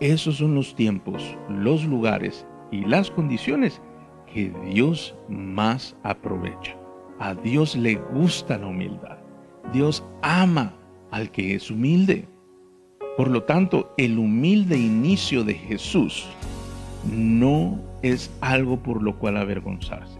Esos 0.01 0.37
son 0.37 0.55
los 0.55 0.75
tiempos, 0.75 1.37
los 1.51 1.85
lugares 1.85 2.47
y 2.71 2.85
las 2.85 3.11
condiciones 3.11 3.83
que 4.33 4.51
Dios 4.65 5.15
más 5.29 5.97
aprovecha. 6.03 6.78
A 7.21 7.35
Dios 7.35 7.75
le 7.75 7.97
gusta 7.97 8.59
la 8.59 8.69
humildad. 8.69 9.19
Dios 9.73 10.05
ama 10.23 10.75
al 11.11 11.31
que 11.31 11.55
es 11.55 11.71
humilde. 11.71 12.29
Por 13.17 13.29
lo 13.29 13.43
tanto, 13.43 13.93
el 13.99 14.19
humilde 14.19 14.79
inicio 14.79 15.43
de 15.43 15.55
Jesús 15.55 16.27
no 17.13 17.81
es 18.03 18.31
algo 18.41 18.83
por 18.83 19.03
lo 19.03 19.19
cual 19.19 19.37
avergonzarse. 19.37 20.19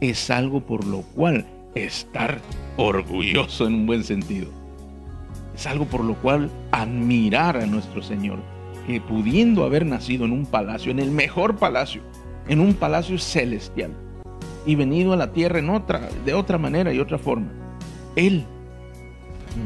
Es 0.00 0.30
algo 0.30 0.64
por 0.64 0.86
lo 0.86 1.02
cual 1.02 1.46
estar 1.74 2.40
orgulloso 2.78 3.66
en 3.66 3.74
un 3.74 3.86
buen 3.86 4.02
sentido. 4.02 4.48
Es 5.54 5.66
algo 5.66 5.84
por 5.84 6.02
lo 6.02 6.14
cual 6.14 6.50
admirar 6.70 7.58
a 7.58 7.66
nuestro 7.66 8.02
Señor, 8.02 8.38
que 8.86 9.02
pudiendo 9.02 9.64
haber 9.64 9.84
nacido 9.84 10.24
en 10.24 10.32
un 10.32 10.46
palacio, 10.46 10.90
en 10.92 10.98
el 10.98 11.10
mejor 11.10 11.56
palacio, 11.56 12.00
en 12.48 12.60
un 12.60 12.72
palacio 12.72 13.18
celestial, 13.18 13.92
y 14.68 14.74
venido 14.74 15.14
a 15.14 15.16
la 15.16 15.32
tierra 15.32 15.60
en 15.60 15.70
otra, 15.70 16.10
de 16.26 16.34
otra 16.34 16.58
manera 16.58 16.92
y 16.92 17.00
otra 17.00 17.16
forma, 17.16 17.48
Él 18.16 18.44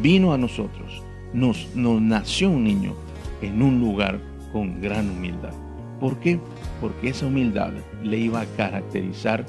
vino 0.00 0.32
a 0.32 0.38
nosotros, 0.38 1.02
nos, 1.32 1.74
nos 1.74 2.00
nació 2.00 2.50
un 2.50 2.62
niño 2.62 2.94
en 3.42 3.60
un 3.62 3.80
lugar 3.80 4.20
con 4.52 4.80
gran 4.80 5.10
humildad. 5.10 5.52
¿Por 5.98 6.20
qué? 6.20 6.38
Porque 6.80 7.08
esa 7.08 7.26
humildad 7.26 7.72
le 8.04 8.16
iba 8.16 8.42
a 8.42 8.46
caracterizar 8.56 9.44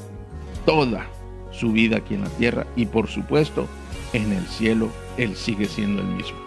toda 0.66 1.06
su 1.52 1.72
vida 1.72 1.98
aquí 1.98 2.16
en 2.16 2.22
la 2.22 2.30
tierra 2.30 2.66
y 2.76 2.88
por 2.88 3.08
supuesto 3.08 3.68
en 4.14 4.32
el 4.32 4.48
cielo 4.48 4.90
Él 5.18 5.36
sigue 5.36 5.66
siendo 5.66 6.02
el 6.02 6.08
mismo. 6.08 6.40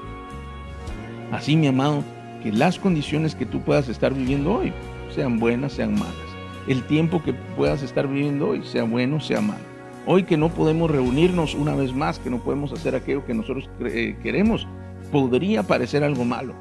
Así, 1.30 1.54
mi 1.54 1.68
amado, 1.68 2.02
que 2.42 2.50
las 2.50 2.80
condiciones 2.80 3.36
que 3.36 3.46
tú 3.46 3.60
puedas 3.60 3.88
estar 3.88 4.12
viviendo 4.12 4.52
hoy, 4.52 4.72
sean 5.14 5.38
buenas, 5.38 5.74
sean 5.74 5.92
malas. 5.92 6.25
El 6.66 6.82
tiempo 6.84 7.22
que 7.22 7.32
puedas 7.32 7.82
estar 7.82 8.08
viviendo 8.08 8.48
hoy, 8.48 8.64
sea 8.64 8.84
bueno, 8.84 9.20
sea 9.20 9.40
malo. 9.40 9.64
Hoy 10.04 10.24
que 10.24 10.36
no 10.36 10.48
podemos 10.50 10.90
reunirnos 10.90 11.54
una 11.54 11.74
vez 11.74 11.92
más, 11.92 12.18
que 12.18 12.30
no 12.30 12.42
podemos 12.42 12.72
hacer 12.72 12.94
aquello 12.94 13.24
que 13.24 13.34
nosotros 13.34 13.68
eh, 13.80 14.16
queremos, 14.22 14.66
podría 15.10 15.62
parecer 15.62 16.04
algo 16.04 16.24
malo, 16.24 16.54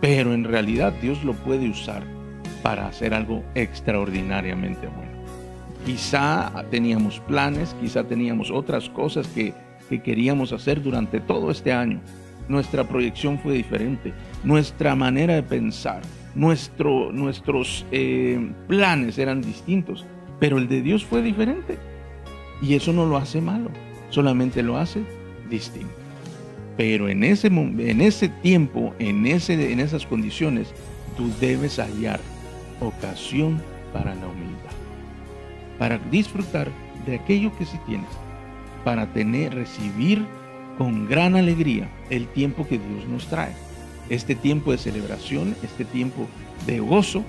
pero 0.00 0.34
en 0.34 0.44
realidad 0.44 0.92
Dios 1.00 1.22
lo 1.24 1.34
puede 1.34 1.68
usar 1.68 2.02
para 2.62 2.86
hacer 2.86 3.14
algo 3.14 3.44
extraordinariamente 3.54 4.86
bueno. 4.88 5.12
Quizá 5.84 6.64
teníamos 6.70 7.20
planes, 7.20 7.76
quizá 7.80 8.04
teníamos 8.04 8.50
otras 8.50 8.88
cosas 8.88 9.26
que, 9.28 9.54
queríamos 10.02 10.52
hacer 10.52 10.82
durante 10.82 11.20
todo 11.20 11.50
este 11.50 11.72
año. 11.72 12.00
Nuestra 12.48 12.82
proyección 12.84 13.38
fue 13.38 13.54
diferente, 13.54 14.12
nuestra 14.42 14.96
manera 14.96 15.34
de 15.34 15.42
pensar, 15.44 16.02
nuestro, 16.36 17.10
nuestros 17.12 17.84
eh, 17.90 18.52
planes 18.68 19.18
eran 19.18 19.40
distintos, 19.40 20.04
pero 20.38 20.58
el 20.58 20.68
de 20.68 20.82
Dios 20.82 21.04
fue 21.04 21.22
diferente. 21.22 21.78
Y 22.62 22.74
eso 22.74 22.92
no 22.92 23.06
lo 23.06 23.16
hace 23.16 23.40
malo, 23.40 23.70
solamente 24.10 24.62
lo 24.62 24.76
hace 24.76 25.02
distinto. 25.50 25.92
Pero 26.76 27.08
en 27.08 27.24
ese, 27.24 27.48
en 27.48 28.00
ese 28.00 28.28
tiempo, 28.28 28.94
en, 28.98 29.26
ese, 29.26 29.72
en 29.72 29.80
esas 29.80 30.06
condiciones, 30.06 30.72
tú 31.16 31.30
debes 31.40 31.78
hallar 31.78 32.20
ocasión 32.80 33.60
para 33.92 34.14
la 34.14 34.26
humildad, 34.28 34.72
para 35.78 35.98
disfrutar 36.10 36.70
de 37.06 37.16
aquello 37.16 37.56
que 37.56 37.64
sí 37.64 37.78
tienes, 37.86 38.10
para 38.84 39.06
tener, 39.12 39.54
recibir 39.54 40.24
con 40.76 41.08
gran 41.08 41.34
alegría 41.34 41.88
el 42.10 42.26
tiempo 42.28 42.66
que 42.66 42.78
Dios 42.78 43.08
nos 43.08 43.26
trae. 43.26 43.54
Este 44.10 44.34
tiempo 44.34 44.72
de 44.72 44.78
celebración, 44.78 45.56
este 45.62 45.84
tiempo 45.84 46.26
de 46.66 46.80
gozo, 46.80 47.24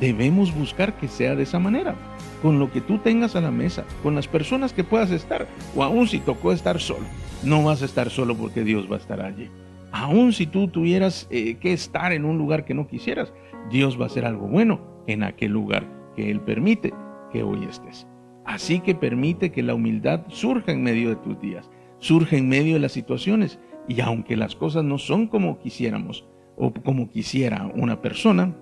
debemos 0.00 0.54
buscar 0.54 0.96
que 0.98 1.08
sea 1.08 1.34
de 1.34 1.42
esa 1.44 1.58
manera, 1.58 1.94
con 2.42 2.58
lo 2.58 2.70
que 2.70 2.80
tú 2.80 2.98
tengas 2.98 3.36
a 3.36 3.40
la 3.40 3.50
mesa, 3.50 3.84
con 4.02 4.14
las 4.14 4.28
personas 4.28 4.72
que 4.72 4.84
puedas 4.84 5.10
estar, 5.10 5.46
o 5.74 5.82
aún 5.82 6.06
si 6.06 6.20
tocó 6.20 6.52
estar 6.52 6.80
solo, 6.80 7.06
no 7.42 7.64
vas 7.64 7.82
a 7.82 7.86
estar 7.86 8.10
solo 8.10 8.36
porque 8.36 8.62
Dios 8.62 8.90
va 8.90 8.96
a 8.96 9.00
estar 9.00 9.20
allí. 9.20 9.50
Aún 9.90 10.32
si 10.32 10.46
tú 10.46 10.68
tuvieras 10.68 11.26
eh, 11.30 11.54
que 11.54 11.72
estar 11.72 12.12
en 12.12 12.24
un 12.24 12.38
lugar 12.38 12.64
que 12.64 12.74
no 12.74 12.86
quisieras, 12.86 13.32
Dios 13.70 13.98
va 13.98 14.04
a 14.04 14.06
hacer 14.08 14.24
algo 14.24 14.46
bueno 14.46 14.80
en 15.06 15.22
aquel 15.22 15.52
lugar 15.52 15.86
que 16.14 16.30
Él 16.30 16.40
permite 16.40 16.92
que 17.32 17.42
hoy 17.42 17.64
estés. 17.64 18.06
Así 18.44 18.80
que 18.80 18.94
permite 18.94 19.50
que 19.50 19.62
la 19.62 19.74
humildad 19.74 20.22
surja 20.28 20.72
en 20.72 20.82
medio 20.82 21.10
de 21.10 21.16
tus 21.16 21.40
días, 21.40 21.70
surja 21.98 22.36
en 22.36 22.48
medio 22.48 22.74
de 22.74 22.80
las 22.80 22.92
situaciones. 22.92 23.58
Y 23.88 24.00
aunque 24.02 24.36
las 24.36 24.54
cosas 24.54 24.84
no 24.84 24.98
son 24.98 25.26
como 25.26 25.58
quisiéramos 25.58 26.26
o 26.56 26.72
como 26.72 27.08
quisiera 27.08 27.70
una 27.74 28.02
persona, 28.02 28.54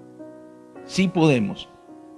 sí 0.85 1.09
podemos 1.09 1.69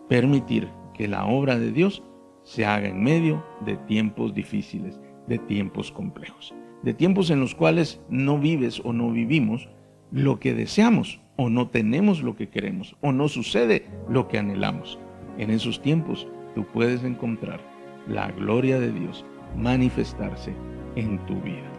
permitir 0.09 0.69
que 0.95 1.09
la 1.09 1.27
obra 1.27 1.59
de 1.59 1.73
Dios 1.73 2.03
se 2.43 2.67
haga 2.67 2.89
en 2.89 3.03
medio 3.03 3.45
de 3.65 3.77
tiempos 3.77 4.35
difíciles, 4.35 5.01
de 5.27 5.39
tiempos 5.39 5.91
complejos, 5.91 6.55
de 6.83 6.95
tiempos 6.95 7.31
en 7.31 7.41
los 7.41 7.55
cuales 7.55 8.01
no 8.09 8.39
vives 8.39 8.81
o 8.85 8.93
no 8.93 9.11
vivimos 9.11 9.69
lo 10.11 10.41
que 10.41 10.55
deseamos 10.55 11.21
o 11.37 11.51
no 11.51 11.69
tenemos 11.69 12.23
lo 12.23 12.37
que 12.37 12.49
queremos 12.49 12.97
o 13.01 13.13
no 13.13 13.29
sucede 13.29 13.87
lo 14.09 14.29
que 14.29 14.39
anhelamos. 14.39 14.99
En 15.39 15.51
esos 15.51 15.81
tiempos 15.81 16.27
tú 16.55 16.67
puedes 16.73 17.05
encontrar 17.05 17.61
la 18.09 18.31
gloria 18.33 18.81
de 18.81 18.93
Dios 18.93 19.25
manifestarse 19.57 20.53
en 20.97 21.25
tu 21.27 21.41
vida. 21.43 21.78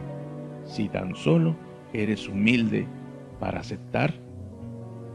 Si 0.69 0.87
tan 0.87 1.15
solo 1.15 1.55
eres 1.93 2.27
humilde 2.27 2.87
para 3.39 3.59
aceptar 3.59 4.13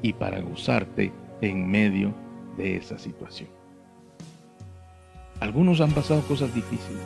y 0.03 0.12
para 0.12 0.40
gozarte 0.40 1.12
en 1.40 1.71
medio 1.71 2.12
de 2.57 2.77
esa 2.77 2.99
situación. 2.99 3.49
Algunos 5.38 5.81
han 5.81 5.93
pasado 5.93 6.23
cosas 6.23 6.53
difíciles. 6.55 7.03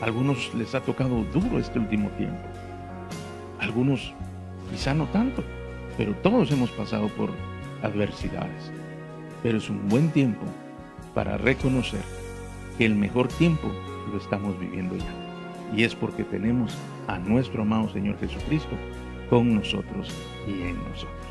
Algunos 0.00 0.54
les 0.54 0.74
ha 0.76 0.80
tocado 0.80 1.24
duro 1.24 1.58
este 1.58 1.80
último 1.80 2.08
tiempo. 2.10 2.38
Algunos 3.58 4.14
quizá 4.70 4.94
no 4.94 5.06
tanto, 5.06 5.42
pero 5.96 6.14
todos 6.16 6.52
hemos 6.52 6.70
pasado 6.70 7.08
por 7.08 7.30
adversidades. 7.82 8.70
Pero 9.42 9.58
es 9.58 9.68
un 9.68 9.88
buen 9.88 10.10
tiempo 10.10 10.46
para 11.14 11.36
reconocer 11.36 12.02
que 12.78 12.86
el 12.86 12.94
mejor 12.94 13.26
tiempo 13.26 13.68
lo 14.12 14.18
estamos 14.18 14.58
viviendo 14.60 14.96
ya. 14.96 15.25
Y 15.74 15.84
es 15.84 15.94
porque 15.94 16.24
tenemos 16.24 16.76
a 17.08 17.18
nuestro 17.18 17.62
amado 17.62 17.88
Señor 17.88 18.18
Jesucristo 18.18 18.76
con 19.28 19.54
nosotros 19.54 20.14
y 20.46 20.62
en 20.62 20.76
nosotros. 20.88 21.26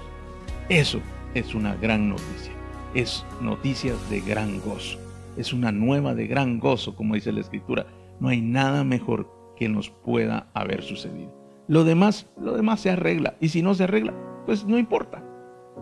Eso 0.69 0.99
es 1.33 1.53
una 1.53 1.75
gran 1.75 2.09
noticia. 2.09 2.51
Es 2.93 3.25
noticias 3.41 3.97
de 4.09 4.21
gran 4.21 4.59
gozo. 4.61 4.99
Es 5.37 5.53
una 5.53 5.71
nueva 5.71 6.15
de 6.15 6.27
gran 6.27 6.59
gozo, 6.59 6.95
como 6.95 7.15
dice 7.15 7.31
la 7.31 7.41
Escritura. 7.41 7.87
No 8.19 8.29
hay 8.29 8.41
nada 8.41 8.83
mejor 8.83 9.29
que 9.57 9.69
nos 9.69 9.89
pueda 9.89 10.49
haber 10.53 10.81
sucedido. 10.81 11.33
Lo 11.67 11.83
demás, 11.83 12.29
lo 12.39 12.55
demás 12.55 12.79
se 12.81 12.91
arregla. 12.91 13.35
Y 13.39 13.49
si 13.49 13.61
no 13.61 13.73
se 13.73 13.83
arregla, 13.83 14.13
pues 14.45 14.65
no 14.65 14.77
importa. 14.77 15.23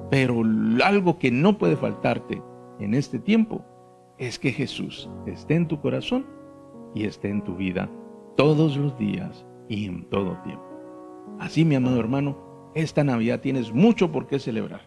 Pero 0.10 0.42
algo 0.84 1.20
que 1.20 1.32
no 1.32 1.58
puede 1.58 1.76
faltarte 1.76 2.42
en 2.80 2.94
este 2.94 3.20
tiempo 3.20 3.64
es 4.18 4.40
que 4.40 4.52
Jesús 4.52 5.10
esté 5.26 5.56
en 5.56 5.68
tu 5.68 5.80
corazón 5.82 6.26
y 6.96 7.06
esté 7.06 7.30
en 7.30 7.44
tu 7.44 7.56
vida 7.56 7.90
todos 8.36 8.78
los 8.78 8.98
días 8.98 9.46
y 9.70 9.86
en 9.86 10.04
todo 10.10 10.38
tiempo. 10.44 10.64
Así, 11.40 11.66
mi 11.66 11.76
amado 11.76 12.00
hermano, 12.00 12.38
Esta 12.76 13.04
Navidad 13.04 13.42
tienes 13.42 13.72
mucho 13.72 14.12
por 14.12 14.28
qué 14.28 14.40
celebrar. 14.40 14.82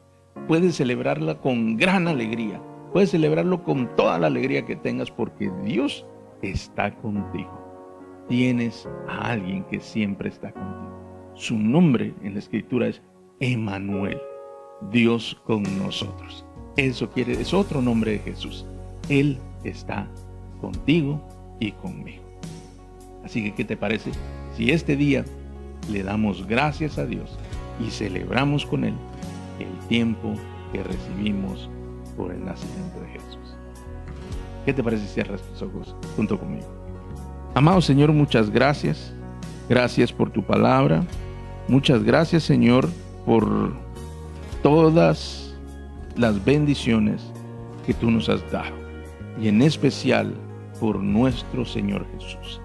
Puedes 0.48 0.76
celebrarla 0.76 1.40
con 1.40 1.76
gran 1.76 2.08
alegría. 2.08 2.60
Puedes 2.92 3.10
celebrarlo 3.10 3.62
con 3.62 3.94
toda 3.94 4.18
la 4.18 4.26
alegría 4.26 4.64
que 4.64 4.76
tengas 4.76 5.10
porque 5.10 5.50
Dios 5.64 6.04
está 6.42 6.94
contigo. 6.96 7.50
Tienes 8.28 8.88
a 9.08 9.30
alguien 9.30 9.64
que 9.64 9.80
siempre 9.80 10.28
está 10.28 10.50
contigo. 10.52 11.32
Su 11.34 11.56
nombre 11.56 12.14
en 12.22 12.32
la 12.32 12.38
escritura 12.40 12.88
es 12.88 13.02
Emanuel, 13.40 14.18
Dios 14.90 15.40
con 15.44 15.62
nosotros. 15.78 16.44
Eso 16.76 17.10
quiere, 17.10 17.34
es 17.34 17.54
otro 17.54 17.80
nombre 17.80 18.12
de 18.12 18.18
Jesús. 18.18 18.66
Él 19.08 19.38
está 19.62 20.10
contigo 20.60 21.22
y 21.60 21.72
conmigo. 21.72 22.25
Así 23.26 23.42
que, 23.42 23.54
¿qué 23.54 23.64
te 23.64 23.76
parece 23.76 24.12
si 24.56 24.70
este 24.70 24.96
día 24.96 25.24
le 25.90 26.04
damos 26.04 26.46
gracias 26.46 26.96
a 26.96 27.06
Dios 27.06 27.36
y 27.84 27.90
celebramos 27.90 28.64
con 28.64 28.84
Él 28.84 28.94
el 29.58 29.88
tiempo 29.88 30.32
que 30.72 30.80
recibimos 30.84 31.68
por 32.16 32.30
el 32.30 32.44
nacimiento 32.44 33.00
de 33.00 33.08
Jesús? 33.08 33.56
¿Qué 34.64 34.72
te 34.72 34.82
parece 34.84 35.08
si 35.08 35.14
cierras 35.14 35.42
tus 35.42 35.62
ojos 35.62 35.96
junto 36.14 36.38
conmigo? 36.38 36.68
Amado 37.56 37.80
Señor, 37.80 38.12
muchas 38.12 38.48
gracias. 38.48 39.12
Gracias 39.68 40.12
por 40.12 40.30
tu 40.30 40.44
palabra. 40.44 41.02
Muchas 41.66 42.04
gracias, 42.04 42.44
Señor, 42.44 42.88
por 43.24 43.74
todas 44.62 45.52
las 46.14 46.44
bendiciones 46.44 47.22
que 47.84 47.92
tú 47.92 48.08
nos 48.08 48.28
has 48.28 48.48
dado. 48.52 48.76
Y 49.42 49.48
en 49.48 49.62
especial 49.62 50.32
por 50.78 51.02
nuestro 51.02 51.64
Señor 51.64 52.06
Jesús. 52.12 52.60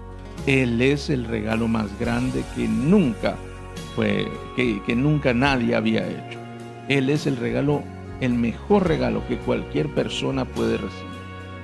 Él 0.46 0.80
es 0.80 1.08
el 1.10 1.24
regalo 1.24 1.68
más 1.68 1.98
grande 1.98 2.42
que 2.56 2.66
nunca 2.66 3.36
fue, 3.94 4.28
que, 4.56 4.96
nunca 4.96 5.32
nadie 5.32 5.74
había 5.74 6.06
hecho. 6.08 6.38
Él 6.88 7.10
es 7.10 7.26
el 7.26 7.36
regalo, 7.36 7.82
el 8.20 8.34
mejor 8.34 8.88
regalo 8.88 9.26
que 9.28 9.38
cualquier 9.38 9.88
persona 9.94 10.44
puede 10.44 10.78
recibir. 10.78 11.12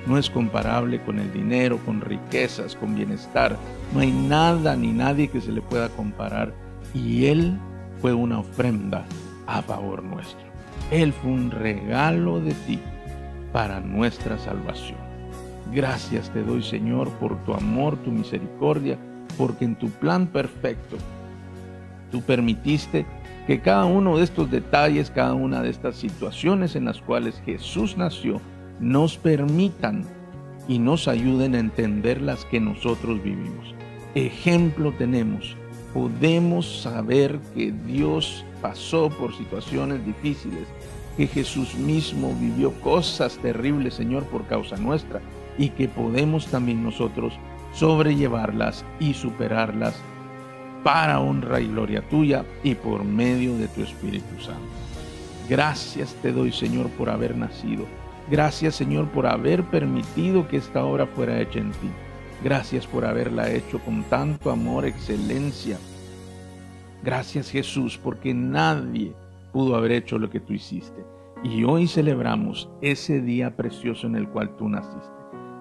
No 0.07 0.17
es 0.17 0.31
comparable 0.31 1.03
con 1.03 1.19
el 1.19 1.33
dinero, 1.33 1.79
con 1.85 2.01
riquezas, 2.01 2.77
con 2.77 2.95
bienestar. 2.95 3.57
No 3.93 4.01
hay 4.01 4.13
nada 4.13 4.77
ni 4.77 4.93
nadie 4.93 5.29
que 5.29 5.41
se 5.41 5.53
le 5.53 5.61
pueda 5.61 5.89
comparar. 5.91 6.55
Y 6.95 7.27
Él 7.27 7.59
fue 8.01 8.15
una 8.15 8.39
ofrenda 8.39 9.05
a 9.47 9.61
favor 9.61 10.03
nuestro. 10.03 10.47
Él 10.91 11.13
fue 11.13 11.33
un 11.33 11.51
regalo 11.51 12.41
de 12.41 12.55
ti 12.55 12.79
para 13.53 13.81
nuestra 13.81 14.39
salvación. 14.39 15.08
Gracias 15.73 16.31
te 16.31 16.43
doy, 16.43 16.63
Señor, 16.63 17.11
por 17.19 17.37
tu 17.45 17.53
amor, 17.53 17.97
tu 17.99 18.11
misericordia, 18.11 18.99
porque 19.37 19.65
en 19.67 19.77
tu 19.77 19.91
plan 19.91 20.27
perfecto 20.27 20.97
tú 22.11 22.23
permitiste 22.23 23.05
que 23.47 23.61
cada 23.61 23.85
uno 23.85 24.17
de 24.17 24.25
estos 24.25 24.51
detalles, 24.51 25.11
cada 25.11 25.35
una 25.35 25.63
de 25.63 25.71
estas 25.71 25.97
situaciones 25.97 26.75
en 26.75 26.87
las 26.87 27.01
cuales 27.01 27.43
Jesús 27.45 27.97
nació, 27.97 28.41
nos 28.81 29.19
permitan 29.19 30.05
y 30.69 30.79
nos 30.79 31.09
ayuden 31.09 31.55
a 31.55 31.59
entender 31.59 32.21
las 32.21 32.45
que 32.47 32.61
nosotros 32.61 33.23
vivimos. 33.23 33.75
Ejemplo 34.15 34.93
tenemos, 34.93 35.57
podemos 35.93 36.81
saber 36.81 37.39
que 37.55 37.73
Dios 37.87 38.45
pasó 38.63 39.11
por 39.11 39.35
situaciones 39.37 40.05
difíciles, 40.05 40.67
que 41.17 41.27
Jesús 41.27 41.75
mismo 41.75 42.35
vivió 42.39 42.73
cosas 42.81 43.39
terribles, 43.39 43.95
Señor, 43.95 44.25
por 44.25 44.47
causa 44.47 44.77
nuestra, 44.77 45.21
y 45.59 45.71
que 45.71 45.89
podemos 45.89 46.47
también 46.47 46.83
nosotros 46.83 47.35
sobrellevarlas 47.73 48.85
y 48.99 49.13
superarlas 49.13 50.01
para 50.83 51.21
honra 51.21 51.61
y 51.61 51.67
gloria 51.67 52.01
tuya 52.09 52.45
y 52.63 52.75
por 52.75 53.05
medio 53.05 53.57
de 53.59 53.69
tu 53.69 53.83
Espíritu 53.83 54.41
Santo. 54.41 54.63
Gracias 55.49 56.15
te 56.23 56.33
doy, 56.33 56.53
Señor, 56.53 56.89
por 56.91 57.11
haber 57.11 57.37
nacido. 57.37 57.87
Gracias, 58.31 58.77
Señor, 58.77 59.09
por 59.09 59.27
haber 59.27 59.65
permitido 59.65 60.47
que 60.47 60.59
esta 60.59 60.85
obra 60.85 61.07
fuera 61.07 61.41
hecha 61.41 61.59
en 61.59 61.73
ti. 61.73 61.89
Gracias 62.45 62.87
por 62.87 63.05
haberla 63.05 63.51
hecho 63.51 63.81
con 63.81 64.05
tanto 64.05 64.51
amor, 64.51 64.85
excelencia. 64.85 65.79
Gracias, 67.03 67.51
Jesús, 67.51 67.99
porque 68.03 68.35
nadie 68.35 69.13
pudo 69.53 69.77
haber 69.77 69.93
hecho 69.93 70.19
lo 70.19 70.29
que 70.31 70.41
tú 70.41 70.53
hiciste. 70.53 71.05
Y 71.43 71.65
hoy 71.65 71.87
celebramos 71.87 72.69
ese 72.83 73.21
día 73.21 73.57
precioso 73.57 74.07
en 74.07 74.17
el 74.17 74.29
cual 74.29 74.55
tú 74.57 74.69
naciste. 74.69 75.18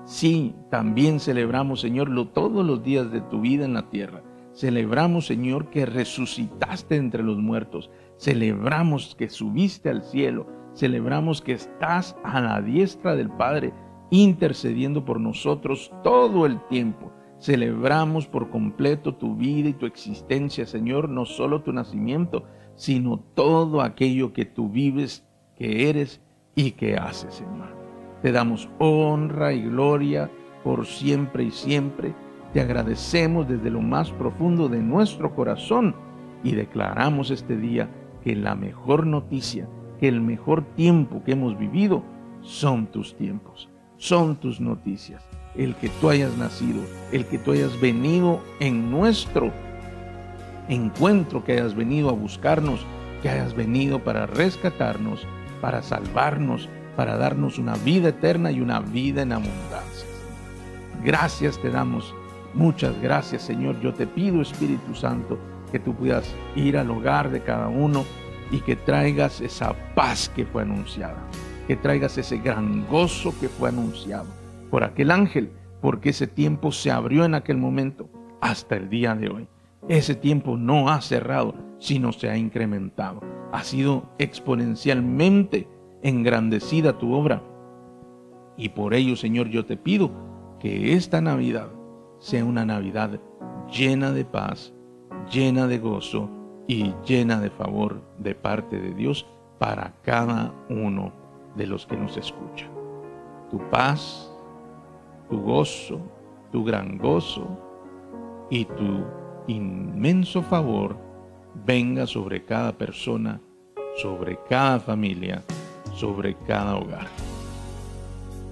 Sí, 0.07 0.55
también 0.71 1.19
celebramos, 1.19 1.81
Señor, 1.81 2.07
lo, 2.07 2.29
todos 2.29 2.65
los 2.65 2.81
días 2.81 3.11
de 3.11 3.19
tu 3.19 3.41
vida 3.41 3.65
en 3.65 3.73
la 3.73 3.89
tierra. 3.89 4.23
Celebramos, 4.53 5.25
Señor, 5.25 5.69
que 5.69 5.85
resucitaste 5.85 6.95
entre 6.95 7.23
los 7.23 7.39
muertos. 7.39 7.91
Celebramos 8.17 9.15
que 9.15 9.27
subiste 9.27 9.89
al 9.89 10.03
cielo. 10.03 10.47
Celebramos 10.73 11.41
que 11.41 11.51
estás 11.51 12.15
a 12.23 12.39
la 12.39 12.61
diestra 12.61 13.17
del 13.17 13.29
Padre 13.29 13.73
intercediendo 14.09 15.03
por 15.03 15.19
nosotros 15.19 15.91
todo 16.05 16.45
el 16.45 16.65
tiempo. 16.69 17.11
Celebramos 17.41 18.27
por 18.27 18.49
completo 18.49 19.13
tu 19.13 19.35
vida 19.35 19.67
y 19.67 19.73
tu 19.73 19.85
existencia, 19.85 20.65
Señor, 20.65 21.09
no 21.09 21.25
solo 21.25 21.63
tu 21.63 21.73
nacimiento, 21.73 22.45
sino 22.75 23.19
todo 23.35 23.81
aquello 23.81 24.31
que 24.31 24.45
tú 24.45 24.69
vives, 24.69 25.27
que 25.57 25.89
eres 25.89 26.21
y 26.55 26.71
que 26.71 26.95
haces, 26.95 27.33
Señor. 27.33 27.76
Te 28.27 28.33
damos 28.33 28.67
honra 28.77 29.53
y 29.53 29.61
gloria 29.61 30.29
por 30.61 30.85
siempre 30.85 31.45
y 31.45 31.51
siempre. 31.51 32.13
Te 32.51 32.59
agradecemos 32.59 33.47
desde 33.47 33.69
lo 33.69 33.79
más 33.79 34.11
profundo 34.11 34.67
de 34.67 34.81
nuestro 34.81 35.33
corazón 35.33 35.95
y 36.43 36.51
declaramos 36.51 37.31
este 37.31 37.55
día 37.55 37.89
que 38.21 38.35
la 38.35 38.53
mejor 38.53 39.07
noticia, 39.07 39.69
que 39.97 40.09
el 40.09 40.19
mejor 40.19 40.65
tiempo 40.75 41.23
que 41.23 41.31
hemos 41.31 41.57
vivido 41.57 42.03
son 42.41 42.87
tus 42.87 43.15
tiempos, 43.15 43.69
son 43.95 44.35
tus 44.35 44.59
noticias. 44.59 45.23
El 45.55 45.75
que 45.75 45.87
tú 46.01 46.09
hayas 46.09 46.37
nacido, 46.37 46.81
el 47.13 47.25
que 47.27 47.37
tú 47.37 47.53
hayas 47.53 47.79
venido 47.79 48.41
en 48.59 48.91
nuestro 48.91 49.53
encuentro, 50.67 51.45
que 51.45 51.53
hayas 51.53 51.75
venido 51.75 52.09
a 52.09 52.11
buscarnos, 52.11 52.85
que 53.21 53.29
hayas 53.29 53.55
venido 53.55 54.03
para 54.03 54.25
rescatarnos, 54.25 55.25
para 55.61 55.81
salvarnos, 55.81 56.67
para 56.97 57.15
darnos 57.15 57.59
una 57.59 57.75
vida 57.75 58.09
eterna 58.09 58.51
y 58.51 58.59
una 58.59 58.79
vida 58.79 59.21
en 59.21 59.31
abundancia. 59.31 60.07
Gracias 61.03 61.61
te 61.61 61.69
damos, 61.69 62.13
muchas 62.55 62.99
gracias 63.01 63.43
Señor. 63.43 63.79
Yo 63.79 63.93
te 63.93 64.07
pido 64.07 64.41
Espíritu 64.41 64.95
Santo 64.95 65.37
que 65.71 65.79
tú 65.79 65.93
puedas 65.93 66.33
ir 66.55 66.75
al 66.75 66.89
hogar 66.89 67.29
de 67.29 67.43
cada 67.43 67.67
uno 67.67 68.03
y 68.49 68.61
que 68.61 68.75
traigas 68.75 69.41
esa 69.41 69.75
paz 69.93 70.29
que 70.35 70.45
fue 70.45 70.63
anunciada, 70.63 71.17
que 71.67 71.75
traigas 71.75 72.17
ese 72.17 72.39
gran 72.39 72.87
gozo 72.87 73.33
que 73.39 73.47
fue 73.47 73.69
anunciado 73.69 74.25
por 74.71 74.83
aquel 74.83 75.11
ángel, 75.11 75.51
porque 75.81 76.09
ese 76.09 76.25
tiempo 76.25 76.71
se 76.71 76.89
abrió 76.89 77.25
en 77.25 77.35
aquel 77.35 77.57
momento 77.57 78.09
hasta 78.41 78.75
el 78.75 78.89
día 78.89 79.13
de 79.13 79.29
hoy. 79.29 79.47
Ese 79.87 80.15
tiempo 80.15 80.57
no 80.57 80.89
ha 80.89 80.99
cerrado, 81.01 81.53
sino 81.77 82.11
se 82.11 82.29
ha 82.29 82.37
incrementado. 82.37 83.21
Ha 83.53 83.63
sido 83.63 84.09
exponencialmente 84.17 85.67
engrandecida 86.01 86.97
tu 86.97 87.13
obra. 87.13 87.41
Y 88.57 88.69
por 88.69 88.93
ello, 88.93 89.15
Señor, 89.15 89.49
yo 89.49 89.65
te 89.65 89.77
pido 89.77 90.11
que 90.59 90.93
esta 90.93 91.21
Navidad 91.21 91.69
sea 92.19 92.43
una 92.43 92.65
Navidad 92.65 93.19
llena 93.71 94.11
de 94.11 94.25
paz, 94.25 94.73
llena 95.31 95.67
de 95.67 95.77
gozo 95.77 96.29
y 96.67 96.93
llena 97.05 97.39
de 97.39 97.49
favor 97.49 98.01
de 98.17 98.35
parte 98.35 98.79
de 98.79 98.93
Dios 98.93 99.25
para 99.59 99.93
cada 100.03 100.53
uno 100.69 101.13
de 101.55 101.67
los 101.67 101.85
que 101.85 101.97
nos 101.97 102.17
escuchan. 102.17 102.69
Tu 103.49 103.57
paz, 103.69 104.31
tu 105.29 105.39
gozo, 105.41 105.99
tu 106.51 106.63
gran 106.63 106.97
gozo 106.97 107.47
y 108.49 108.65
tu 108.65 109.03
inmenso 109.47 110.41
favor 110.41 110.97
venga 111.65 112.05
sobre 112.05 112.43
cada 112.43 112.77
persona, 112.77 113.41
sobre 113.95 114.37
cada 114.47 114.79
familia 114.79 115.43
sobre 115.97 116.35
cada 116.45 116.77
hogar. 116.77 117.07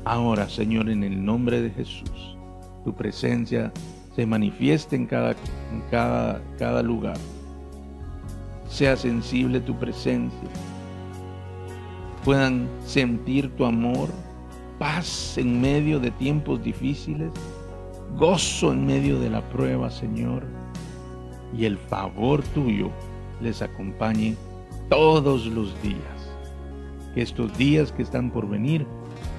Ahora, 0.04 0.50
Señor, 0.50 0.90
en 0.90 1.04
el 1.04 1.24
nombre 1.24 1.62
de 1.62 1.70
Jesús, 1.70 2.38
tu 2.84 2.94
presencia 2.94 3.72
se 4.16 4.26
manifieste 4.26 4.96
en 4.96 5.06
cada, 5.06 5.36
cada 6.58 6.82
lugar. 6.82 7.18
Sea 8.68 8.96
sensible 8.98 9.60
tu 9.60 9.78
presencia. 9.78 10.50
Puedan 12.24 12.68
sentir 12.86 13.56
tu 13.56 13.66
amor, 13.66 14.10
paz 14.80 15.38
en 15.38 15.62
medio 15.62 16.00
de 16.00 16.12
tiempos 16.12 16.64
difíciles, 16.64 17.32
gozo 18.18 18.74
en 18.74 18.86
medio 18.88 19.20
de 19.20 19.30
la 19.30 19.42
prueba, 19.50 19.92
Señor, 19.92 20.44
y 21.56 21.66
el 21.66 21.78
favor 21.78 22.42
tuyo 22.56 22.90
les 23.42 23.62
acompañe 23.62 24.36
todos 24.90 25.46
los 25.46 25.80
días 25.84 26.15
que 27.16 27.22
estos 27.22 27.58
días 27.58 27.94
que 27.94 28.04
están 28.04 28.30
por 28.30 28.48
venir 28.48 28.86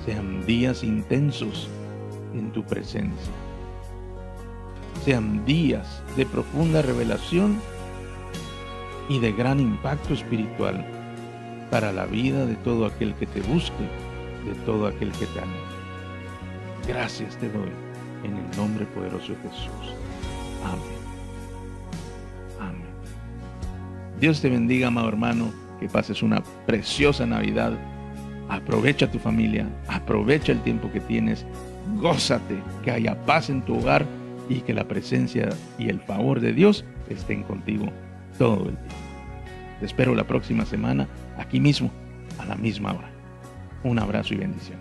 sean 0.04 0.44
días 0.46 0.82
intensos 0.82 1.68
en 2.34 2.50
tu 2.50 2.64
presencia. 2.64 3.32
Sean 5.04 5.44
días 5.44 6.02
de 6.16 6.24
profunda 6.24 6.80
revelación 6.80 7.60
y 9.08 9.20
de 9.20 9.30
gran 9.30 9.60
impacto 9.60 10.14
espiritual 10.14 10.84
para 11.70 11.92
la 11.92 12.06
vida 12.06 12.46
de 12.46 12.56
todo 12.56 12.86
aquel 12.86 13.14
que 13.14 13.26
te 13.26 13.42
busque, 13.42 13.84
de 14.46 14.54
todo 14.64 14.86
aquel 14.86 15.12
que 15.12 15.26
te 15.26 15.40
ame. 15.40 15.58
Gracias 16.88 17.36
te 17.36 17.48
doy 17.50 17.70
en 18.24 18.36
el 18.36 18.56
nombre 18.56 18.86
poderoso 18.86 19.32
de 19.32 19.50
Jesús. 19.50 19.94
Amén. 20.64 20.96
Amén. 22.58 22.86
Dios 24.18 24.40
te 24.40 24.48
bendiga, 24.48 24.88
amado 24.88 25.08
hermano, 25.08 25.65
que 25.80 25.88
pases 25.88 26.22
una 26.22 26.42
preciosa 26.66 27.26
Navidad. 27.26 27.72
Aprovecha 28.48 29.10
tu 29.10 29.18
familia, 29.18 29.68
aprovecha 29.88 30.52
el 30.52 30.62
tiempo 30.62 30.90
que 30.92 31.00
tienes, 31.00 31.44
gózate, 31.96 32.56
que 32.84 32.90
haya 32.90 33.20
paz 33.26 33.50
en 33.50 33.62
tu 33.62 33.78
hogar 33.78 34.06
y 34.48 34.60
que 34.60 34.74
la 34.74 34.86
presencia 34.86 35.48
y 35.78 35.88
el 35.88 36.00
favor 36.00 36.40
de 36.40 36.52
Dios 36.52 36.84
estén 37.08 37.42
contigo 37.42 37.86
todo 38.38 38.68
el 38.68 38.76
tiempo. 38.76 38.94
Te 39.80 39.86
espero 39.86 40.14
la 40.14 40.24
próxima 40.24 40.64
semana 40.64 41.08
aquí 41.36 41.60
mismo, 41.60 41.90
a 42.38 42.46
la 42.46 42.56
misma 42.56 42.92
hora. 42.92 43.10
Un 43.84 43.98
abrazo 43.98 44.34
y 44.34 44.38
bendición. 44.38 44.78